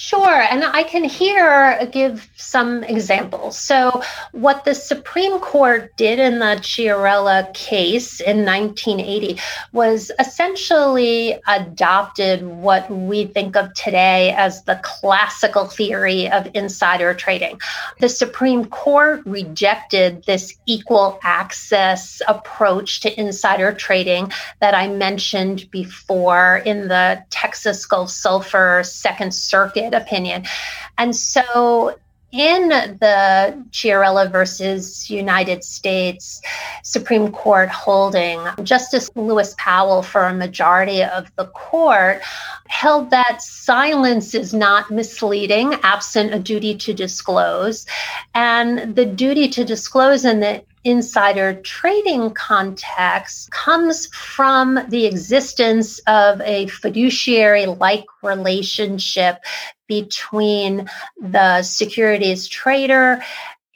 Sure, 0.09 0.41
and 0.41 0.65
I 0.65 0.85
can 0.85 1.05
here 1.05 1.87
give 1.93 2.31
some 2.35 2.83
examples. 2.83 3.59
So, 3.59 4.03
what 4.33 4.65
the 4.65 4.75
Supreme 4.75 5.39
Court 5.39 5.95
did 5.99 6.19
in 6.19 6.39
the 6.39 6.57
Chiarella 6.63 7.53
case 7.53 8.19
in 8.21 8.47
1980 8.47 9.39
was 9.75 10.11
essentially 10.19 11.39
adopted 11.47 12.43
what 12.47 12.91
we 12.91 13.27
think 13.27 13.55
of 13.55 13.75
today 13.75 14.33
as 14.33 14.65
the 14.65 14.81
classical 14.83 15.67
theory 15.67 16.31
of 16.31 16.49
insider 16.55 17.13
trading. 17.13 17.61
The 18.01 18.09
Supreme 18.09 18.65
Court 18.65 19.21
rejected 19.27 20.25
this 20.25 20.55
equal 20.65 21.21
access 21.23 22.23
approach 22.27 23.01
to 23.01 23.21
insider 23.21 23.75
trading 23.75 24.33
that 24.61 24.75
I 24.75 24.89
mentioned 24.89 25.71
before 25.71 26.63
in 26.65 26.89
the 26.89 27.23
Texas 27.29 27.85
Gulf 27.85 28.09
Sulphur 28.09 28.83
Second 28.85 29.35
Circuit 29.35 29.98
opinion. 29.99 30.45
And 30.97 31.15
so 31.15 31.97
in 32.31 32.69
the 32.69 33.65
Chiarella 33.71 34.31
versus 34.31 35.09
United 35.09 35.65
States 35.65 36.43
Supreme 36.83 37.33
Court 37.33 37.71
holding, 37.71 38.39
Justice 38.63 39.11
Lewis 39.15 39.55
Powell, 39.57 40.03
for 40.03 40.25
a 40.25 40.35
majority 40.35 41.03
of 41.03 41.35
the 41.37 41.47
court, 41.47 42.21
held 42.67 43.11
that 43.11 43.41
silence 43.41 44.35
is 44.35 44.53
not 44.53 44.91
misleading 44.91 45.75
absent 45.83 46.35
a 46.35 46.39
duty 46.39 46.75
to 46.77 46.93
disclose. 46.93 47.87
And 48.35 48.95
the 48.95 49.07
duty 49.07 49.49
to 49.49 49.65
disclose 49.65 50.27
in 50.27 50.41
the 50.41 50.63
insider 50.89 51.55
trading 51.61 52.31
context 52.31 53.51
comes 53.51 54.07
from 54.07 54.79
the 54.89 55.05
existence 55.07 55.99
of 56.07 56.41
a 56.41 56.67
fiduciary 56.69 57.67
like 57.67 58.07
relationship 58.23 59.37
between 59.87 60.89
the 61.21 61.63
securities 61.63 62.49
trader 62.49 63.23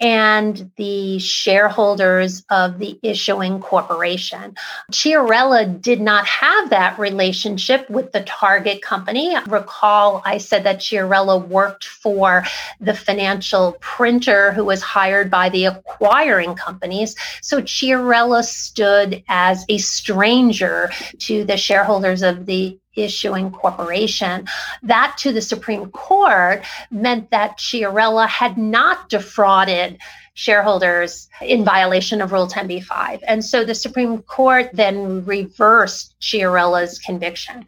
and 0.02 0.68
the 0.76 1.20
shareholders 1.20 2.44
of 2.50 2.80
the 2.80 2.98
issuing 3.04 3.60
corporation. 3.60 4.56
Chiarella 4.90 5.80
did 5.80 6.00
not 6.00 6.26
have 6.26 6.70
that 6.70 6.98
relationship 6.98 7.88
with 7.88 8.10
the 8.10 8.22
target 8.22 8.82
company. 8.82 9.36
Recall, 9.46 10.20
I 10.24 10.38
said 10.38 10.64
that 10.64 10.80
Chiarella 10.80 11.46
worked 11.46 11.86
for 11.86 12.44
the 12.80 12.94
financial 12.94 13.76
printer 13.80 14.50
who 14.50 14.64
was 14.64 14.82
hired 14.82 15.30
by 15.30 15.48
the 15.48 15.66
acquiring 15.66 16.56
companies. 16.56 17.14
So 17.40 17.62
Chiarella 17.62 18.42
stood 18.42 19.22
as 19.28 19.64
a 19.68 19.78
stranger 19.78 20.90
to 21.20 21.44
the 21.44 21.56
shareholders 21.56 22.22
of 22.22 22.46
the 22.46 22.76
issuing 22.96 23.50
corporation. 23.50 24.46
That 24.82 25.16
to 25.18 25.32
the 25.32 25.40
Supreme 25.40 25.90
Court 25.90 26.64
meant 26.90 27.30
that 27.30 27.58
Chiarella 27.58 28.28
had 28.28 28.58
not 28.58 29.08
defrauded 29.08 29.98
shareholders 30.34 31.28
in 31.42 31.64
violation 31.64 32.22
of 32.22 32.32
Rule 32.32 32.48
10b-5. 32.48 33.20
And 33.26 33.44
so 33.44 33.64
the 33.64 33.74
Supreme 33.74 34.22
Court 34.22 34.70
then 34.72 35.24
reversed 35.24 36.14
Chiarella's 36.20 36.98
conviction. 36.98 37.66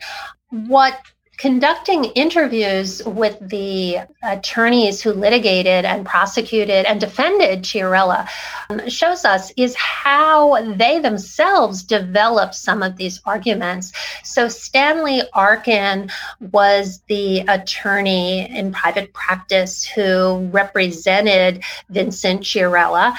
What 0.50 0.98
conducting 1.36 2.04
interviews 2.04 3.02
with 3.04 3.36
the 3.40 3.98
attorneys 4.22 5.02
who 5.02 5.12
litigated 5.12 5.84
and 5.84 6.06
prosecuted 6.06 6.86
and 6.86 7.00
defended 7.00 7.62
Chiarella 7.62 8.28
um, 8.70 8.88
shows 8.88 9.24
us 9.24 9.52
is 9.56 9.74
how 9.74 10.62
they 10.74 10.98
themselves 11.00 11.82
developed 11.82 12.54
some 12.54 12.82
of 12.82 12.96
these 12.96 13.20
arguments. 13.24 13.92
So 14.22 14.48
Stanley 14.48 15.22
Arkin 15.32 16.10
was 16.52 17.00
the 17.08 17.40
attorney 17.40 18.50
in 18.50 18.72
private 18.72 19.12
practice 19.12 19.84
who 19.84 20.48
represented 20.52 21.64
Vincent 21.90 22.42
Chiarella. 22.42 23.16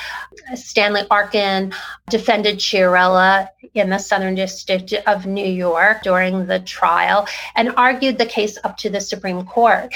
Stanley 0.56 1.04
Arkin 1.12 1.73
defended 2.10 2.60
Chiarella 2.60 3.49
in 3.73 3.89
the 3.89 3.97
Southern 3.97 4.36
District 4.36 4.93
of 5.06 5.25
New 5.25 5.45
York 5.45 6.04
during 6.04 6.45
the 6.45 6.60
trial 6.60 7.28
and 7.56 7.73
argued 7.75 8.05
the 8.12 8.26
case 8.26 8.58
up 8.63 8.78
to 8.78 8.89
the 8.89 9.02
Supreme 9.02 9.46
Court. 9.46 9.94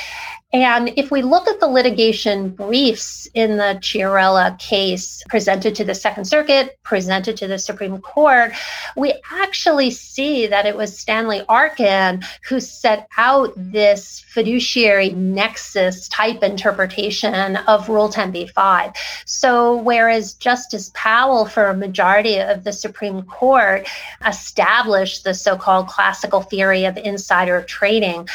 And 0.51 0.91
if 0.97 1.11
we 1.11 1.21
look 1.21 1.47
at 1.47 1.59
the 1.59 1.67
litigation 1.67 2.49
briefs 2.49 3.27
in 3.35 3.57
the 3.57 3.77
Chiarella 3.81 4.57
case 4.57 5.21
presented 5.29 5.75
to 5.75 5.83
the 5.83 5.93
Second 5.93 6.25
Circuit, 6.25 6.79
presented 6.81 7.37
to 7.37 7.47
the 7.47 7.59
Supreme 7.59 8.01
Court, 8.01 8.53
we 8.97 9.13
actually 9.31 9.91
see 9.91 10.47
that 10.47 10.65
it 10.65 10.75
was 10.75 10.97
Stanley 10.97 11.43
Arkin 11.47 12.23
who 12.47 12.59
set 12.59 13.07
out 13.17 13.53
this 13.55 14.21
fiduciary 14.21 15.09
nexus 15.11 16.07
type 16.07 16.41
interpretation 16.41 17.57
of 17.67 17.87
Rule 17.87 18.09
10b-5. 18.09 18.95
So 19.25 19.77
whereas 19.77 20.33
Justice 20.33 20.89
Powell, 20.95 21.45
for 21.45 21.65
a 21.65 21.77
majority 21.77 22.39
of 22.39 22.63
the 22.63 22.73
Supreme 22.73 23.21
Court, 23.21 23.87
established 24.25 25.23
the 25.23 25.35
so-called 25.35 25.87
classical 25.87 26.41
theory 26.41 26.85
of 26.85 26.97
insider 26.97 27.61
trading, 27.61 28.27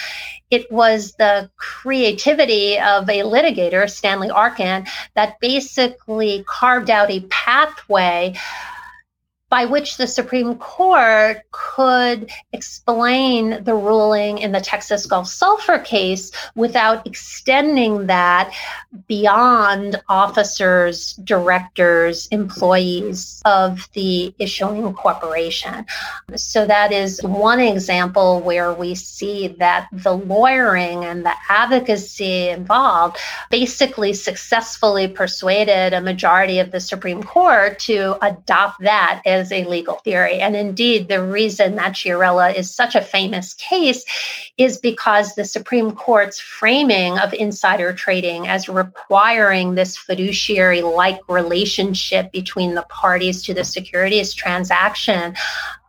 it 0.50 0.70
was 0.70 1.14
the 1.14 1.50
creativity 1.56 2.78
of 2.78 3.08
a 3.08 3.20
litigator, 3.22 3.88
Stanley 3.88 4.30
Arkin, 4.30 4.86
that 5.14 5.40
basically 5.40 6.44
carved 6.46 6.90
out 6.90 7.10
a 7.10 7.20
pathway 7.30 8.34
by 9.54 9.66
which 9.66 9.98
the 9.98 10.06
Supreme 10.08 10.56
Court 10.56 11.40
could 11.52 12.28
explain 12.52 13.62
the 13.62 13.76
ruling 13.76 14.38
in 14.38 14.50
the 14.50 14.60
Texas 14.60 15.06
Gulf 15.06 15.28
Sulphur 15.28 15.78
case 15.78 16.32
without 16.56 17.06
extending 17.06 18.08
that 18.08 18.52
beyond 19.06 20.02
officers, 20.08 21.12
directors, 21.22 22.26
employees 22.32 23.42
of 23.44 23.88
the 23.92 24.34
issuing 24.40 24.92
corporation. 24.92 25.86
So 26.34 26.66
that 26.66 26.90
is 26.90 27.22
one 27.22 27.60
example 27.60 28.40
where 28.40 28.72
we 28.72 28.96
see 28.96 29.46
that 29.60 29.86
the 29.92 30.16
lawyering 30.16 31.04
and 31.04 31.24
the 31.24 31.34
advocacy 31.48 32.48
involved 32.48 33.18
basically 33.52 34.14
successfully 34.14 35.06
persuaded 35.06 35.92
a 35.92 36.00
majority 36.00 36.58
of 36.58 36.72
the 36.72 36.80
Supreme 36.80 37.22
Court 37.22 37.78
to 37.80 38.16
adopt 38.20 38.80
that 38.80 39.22
as 39.24 39.43
as 39.44 39.52
a 39.52 39.64
legal 39.64 39.96
theory. 39.96 40.40
And 40.40 40.56
indeed, 40.56 41.08
the 41.08 41.22
reason 41.22 41.76
that 41.76 41.92
Chiarella 41.92 42.54
is 42.54 42.74
such 42.74 42.94
a 42.94 43.02
famous 43.02 43.52
case 43.54 44.04
is 44.56 44.78
because 44.78 45.34
the 45.34 45.44
Supreme 45.44 45.92
Court's 45.92 46.40
framing 46.40 47.18
of 47.18 47.34
insider 47.34 47.92
trading 47.92 48.48
as 48.48 48.68
requiring 48.68 49.74
this 49.74 49.98
fiduciary 49.98 50.80
like 50.80 51.20
relationship 51.28 52.32
between 52.32 52.74
the 52.74 52.86
parties 52.88 53.42
to 53.42 53.54
the 53.54 53.64
securities 53.64 54.32
transaction 54.32 55.34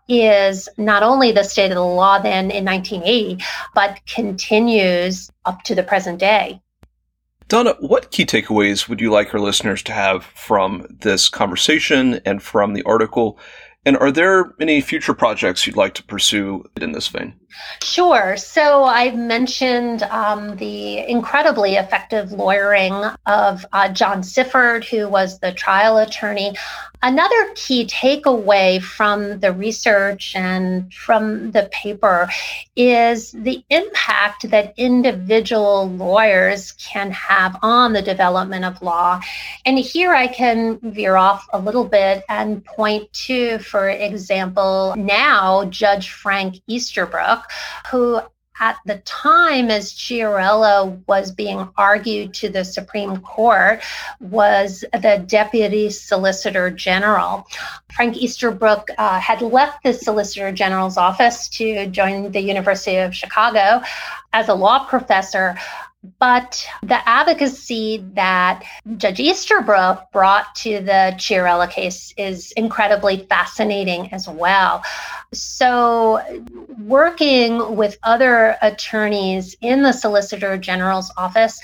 is 0.08 0.70
not 0.78 1.02
only 1.02 1.32
the 1.32 1.44
state 1.44 1.72
of 1.72 1.76
the 1.76 1.82
law 1.82 2.20
then 2.20 2.52
in 2.52 2.66
1980, 2.66 3.44
but 3.74 4.00
continues 4.06 5.32
up 5.46 5.64
to 5.64 5.76
the 5.76 5.84
present 5.84 6.20
day. 6.20 6.62
Donna, 7.48 7.76
what 7.80 8.10
key 8.10 8.26
takeaways 8.26 8.90
would 8.90 9.00
you 9.00 9.12
like 9.12 9.34
our 9.34 9.40
listeners 9.40 9.84
to 9.84 9.92
have 9.92 10.24
from 10.24 10.88
this 11.02 11.30
conversation 11.30 12.20
and 12.26 12.42
from 12.42 12.74
the 12.74 12.82
article? 12.84 13.38
And 13.86 13.96
are 13.98 14.12
there 14.12 14.56
any 14.60 14.82
future 14.82 15.14
projects 15.14 15.68
you'd 15.68 15.76
like 15.76 15.94
to 15.94 16.04
pursue 16.04 16.66
in 16.82 16.92
this 16.94 17.08
vein? 17.08 17.36
Sure. 17.84 18.36
So 18.38 18.84
I've 18.84 19.16
mentioned 19.16 20.04
um, 20.04 20.56
the 20.58 21.00
incredibly 21.10 21.76
effective 21.76 22.32
lawyering 22.32 22.94
of 23.26 23.66
uh, 23.74 23.90
John 23.90 24.22
Sifford, 24.22 24.84
who 24.86 25.08
was 25.08 25.40
the 25.40 25.52
trial 25.52 25.98
attorney. 25.98 26.56
Another 27.04 27.52
key 27.54 27.86
takeaway 27.86 28.82
from 28.82 29.40
the 29.40 29.54
research 29.54 30.36
and 30.36 30.92
from 30.92 31.52
the 31.52 31.70
paper 31.72 32.28
is 32.76 33.32
the 33.32 33.64
impact 33.70 34.50
that 34.50 34.74
individual 34.78 35.88
lawyers 35.90 36.72
can 36.74 37.12
have 37.12 37.58
on 37.62 37.94
the 37.94 38.02
development 38.02 38.66
of 38.66 38.82
law. 38.82 39.22
And 39.66 39.78
here 39.78 40.16
I 40.16 40.26
can 40.28 40.80
veer 40.80 41.16
off 41.16 41.46
a 41.54 41.60
little 41.60 41.86
bit 41.86 42.24
and 42.28 42.66
point 42.66 43.12
to, 43.14 43.60
for 43.60 43.90
example, 43.90 44.96
now 44.98 45.66
Judge 45.66 46.10
Frank 46.10 46.60
Easterbrook 46.68 47.45
who 47.92 48.22
at 48.60 48.78
the 48.86 48.98
time 49.00 49.70
as 49.70 49.92
Chiarella 49.92 51.02
was 51.08 51.32
being 51.32 51.68
argued 51.78 52.34
to 52.36 52.50
the 52.50 52.64
Supreme 52.64 53.18
Court 53.18 53.82
was 54.22 54.86
the 54.94 55.24
Deputy 55.28 55.90
Solicitor 55.90 56.70
General. 56.70 57.46
Frank 57.94 58.16
Easterbrook 58.16 58.90
uh, 58.98 59.20
had 59.20 59.42
left 59.42 59.84
the 59.84 59.94
Solicitor 59.94 60.52
General's 60.52 60.98
office 60.98 61.50
to 61.50 61.88
join 61.88 62.32
the 62.32 62.40
University 62.42 62.98
of 62.98 63.16
Chicago 63.16 63.82
as 64.32 64.48
a 64.48 64.54
law 64.54 64.86
professor, 64.86 65.58
but 66.20 66.66
the 66.84 67.08
advocacy 67.08 68.06
that 68.14 68.64
Judge 68.98 69.20
Easterbrook 69.20 70.12
brought 70.12 70.54
to 70.56 70.80
the 70.80 71.14
Chiarella 71.18 71.70
case 71.70 72.14
is 72.18 72.52
incredibly 72.54 73.26
fascinating 73.28 74.12
as 74.14 74.28
well. 74.28 74.84
So, 75.34 76.22
working 76.80 77.76
with 77.76 77.98
other 78.04 78.58
attorneys 78.62 79.56
in 79.62 79.82
the 79.84 79.92
Solicitor 79.92 80.58
General's 80.58 81.12
office, 81.18 81.60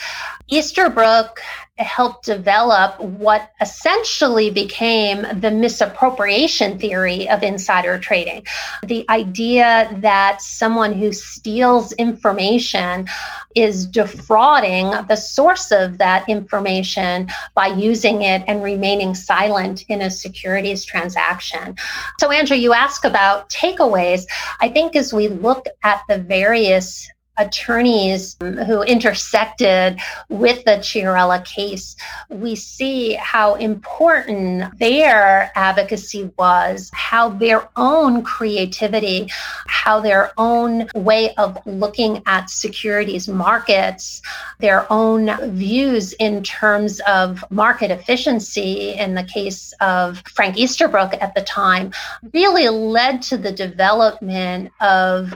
Easterbrook 0.49 1.41
helped 1.83 2.25
develop 2.25 2.99
what 2.99 3.51
essentially 3.61 4.49
became 4.49 5.25
the 5.39 5.51
misappropriation 5.51 6.79
theory 6.79 7.29
of 7.29 7.43
insider 7.43 7.99
trading. 7.99 8.45
The 8.83 9.05
idea 9.09 9.89
that 10.01 10.41
someone 10.41 10.93
who 10.93 11.13
steals 11.13 11.91
information 11.93 13.07
is 13.55 13.85
defrauding 13.85 14.91
the 15.07 15.15
source 15.15 15.71
of 15.71 15.97
that 15.97 16.27
information 16.29 17.27
by 17.55 17.67
using 17.67 18.21
it 18.21 18.43
and 18.47 18.63
remaining 18.63 19.15
silent 19.15 19.85
in 19.89 20.01
a 20.01 20.09
securities 20.09 20.85
transaction. 20.85 21.75
So, 22.19 22.31
Andrew, 22.31 22.57
you 22.57 22.73
ask 22.73 23.03
about 23.03 23.49
takeaways. 23.49 24.25
I 24.59 24.69
think 24.69 24.95
as 24.95 25.13
we 25.13 25.27
look 25.27 25.65
at 25.83 26.01
the 26.07 26.17
various 26.17 27.09
attorneys 27.41 28.37
who 28.39 28.83
intersected 28.83 29.99
with 30.29 30.63
the 30.65 30.77
Chiarella 30.77 31.43
case, 31.43 31.95
we 32.29 32.55
see 32.55 33.13
how 33.13 33.55
important 33.55 34.77
their 34.79 35.51
advocacy 35.55 36.31
was, 36.37 36.89
how 36.93 37.29
their 37.29 37.67
own 37.75 38.23
creativity, 38.23 39.27
how 39.67 39.99
their 39.99 40.31
own 40.37 40.89
way 40.95 41.33
of 41.35 41.57
looking 41.65 42.21
at 42.25 42.49
securities 42.49 43.27
markets, 43.27 44.21
their 44.59 44.91
own 44.91 45.35
views 45.51 46.13
in 46.13 46.43
terms 46.43 46.99
of 47.07 47.43
market 47.49 47.91
efficiency 47.91 48.91
in 48.93 49.15
the 49.15 49.23
case 49.23 49.73
of 49.81 50.21
Frank 50.33 50.57
Easterbrook 50.57 51.13
at 51.21 51.33
the 51.35 51.41
time, 51.41 51.91
really 52.33 52.69
led 52.69 53.21
to 53.23 53.37
the 53.37 53.51
development 53.51 54.71
of 54.79 55.33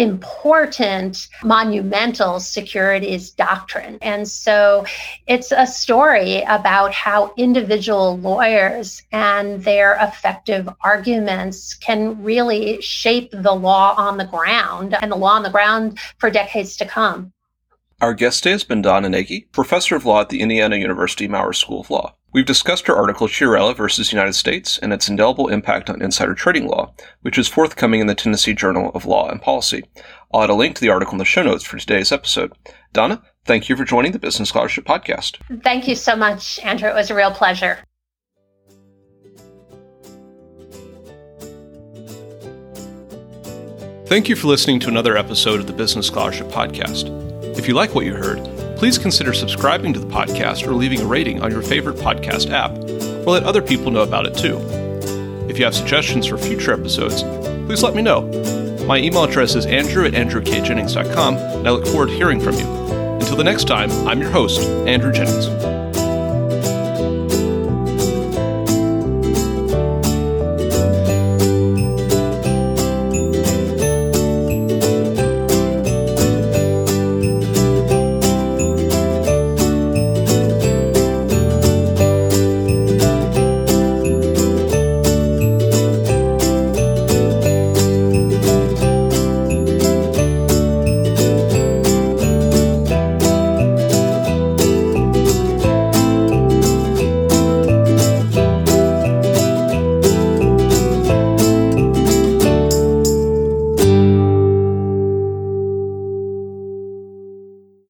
important, 0.00 1.28
monumental 1.44 2.40
securities 2.40 3.30
doctrine. 3.30 3.98
And 4.00 4.26
so 4.26 4.86
it's 5.26 5.52
a 5.52 5.66
story 5.66 6.40
about 6.42 6.94
how 6.94 7.34
individual 7.36 8.16
lawyers 8.18 9.02
and 9.12 9.62
their 9.62 9.98
effective 10.00 10.68
arguments 10.80 11.74
can 11.74 12.22
really 12.22 12.80
shape 12.80 13.30
the 13.30 13.52
law 13.52 13.94
on 13.96 14.16
the 14.16 14.24
ground 14.24 14.96
and 15.00 15.12
the 15.12 15.16
law 15.16 15.34
on 15.34 15.42
the 15.42 15.50
ground 15.50 15.98
for 16.18 16.30
decades 16.30 16.76
to 16.78 16.86
come. 16.86 17.32
Our 18.00 18.14
guest 18.14 18.42
today 18.42 18.52
has 18.52 18.64
been 18.64 18.80
Donna 18.80 19.10
Nagy, 19.10 19.42
professor 19.52 19.94
of 19.94 20.06
law 20.06 20.22
at 20.22 20.30
the 20.30 20.40
Indiana 20.40 20.76
University 20.76 21.28
Maurer 21.28 21.52
School 21.52 21.82
of 21.82 21.90
Law. 21.90 22.14
We've 22.32 22.46
discussed 22.46 22.86
her 22.86 22.94
article 22.94 23.26
Chiarella 23.26 23.76
versus 23.76 24.12
United 24.12 24.34
States 24.34 24.78
and 24.78 24.92
its 24.92 25.08
indelible 25.08 25.48
impact 25.48 25.90
on 25.90 26.00
insider 26.00 26.34
trading 26.34 26.68
law, 26.68 26.94
which 27.22 27.36
is 27.36 27.48
forthcoming 27.48 28.00
in 28.00 28.06
the 28.06 28.14
Tennessee 28.14 28.54
Journal 28.54 28.92
of 28.94 29.04
Law 29.04 29.28
and 29.28 29.42
Policy. 29.42 29.82
I'll 30.32 30.44
add 30.44 30.50
a 30.50 30.54
link 30.54 30.76
to 30.76 30.80
the 30.80 30.90
article 30.90 31.14
in 31.14 31.18
the 31.18 31.24
show 31.24 31.42
notes 31.42 31.64
for 31.64 31.76
today's 31.76 32.12
episode. 32.12 32.52
Donna, 32.92 33.20
thank 33.46 33.68
you 33.68 33.76
for 33.76 33.84
joining 33.84 34.12
the 34.12 34.20
Business 34.20 34.50
Scholarship 34.50 34.84
Podcast. 34.84 35.38
Thank 35.64 35.88
you 35.88 35.96
so 35.96 36.14
much, 36.14 36.60
Andrew. 36.60 36.88
It 36.88 36.94
was 36.94 37.10
a 37.10 37.16
real 37.16 37.32
pleasure. 37.32 37.78
Thank 44.06 44.28
you 44.28 44.36
for 44.36 44.46
listening 44.46 44.78
to 44.80 44.88
another 44.88 45.16
episode 45.16 45.58
of 45.60 45.66
the 45.66 45.72
Business 45.72 46.06
Scholarship 46.06 46.48
Podcast. 46.48 47.08
If 47.58 47.66
you 47.66 47.74
like 47.74 47.94
what 47.94 48.04
you 48.04 48.14
heard, 48.14 48.38
please 48.80 48.96
consider 48.96 49.34
subscribing 49.34 49.92
to 49.92 50.00
the 50.00 50.06
podcast 50.06 50.66
or 50.66 50.72
leaving 50.72 51.02
a 51.02 51.04
rating 51.04 51.42
on 51.42 51.50
your 51.50 51.60
favorite 51.60 51.96
podcast 51.96 52.50
app, 52.50 52.70
or 53.26 53.32
let 53.32 53.42
other 53.42 53.60
people 53.60 53.90
know 53.90 54.00
about 54.00 54.24
it 54.24 54.34
too. 54.34 54.56
If 55.50 55.58
you 55.58 55.66
have 55.66 55.74
suggestions 55.74 56.26
for 56.26 56.38
future 56.38 56.72
episodes, 56.72 57.22
please 57.66 57.82
let 57.82 57.94
me 57.94 58.00
know. 58.00 58.22
My 58.86 58.96
email 58.96 59.24
address 59.24 59.54
is 59.54 59.66
andrew 59.66 60.06
at 60.06 60.14
andrewkjennings.com, 60.14 61.36
and 61.36 61.68
I 61.68 61.70
look 61.72 61.86
forward 61.88 62.08
to 62.08 62.14
hearing 62.14 62.40
from 62.40 62.54
you. 62.54 62.66
Until 63.20 63.36
the 63.36 63.44
next 63.44 63.68
time, 63.68 63.90
I'm 64.08 64.18
your 64.18 64.30
host, 64.30 64.62
Andrew 64.62 65.12
Jennings. 65.12 65.69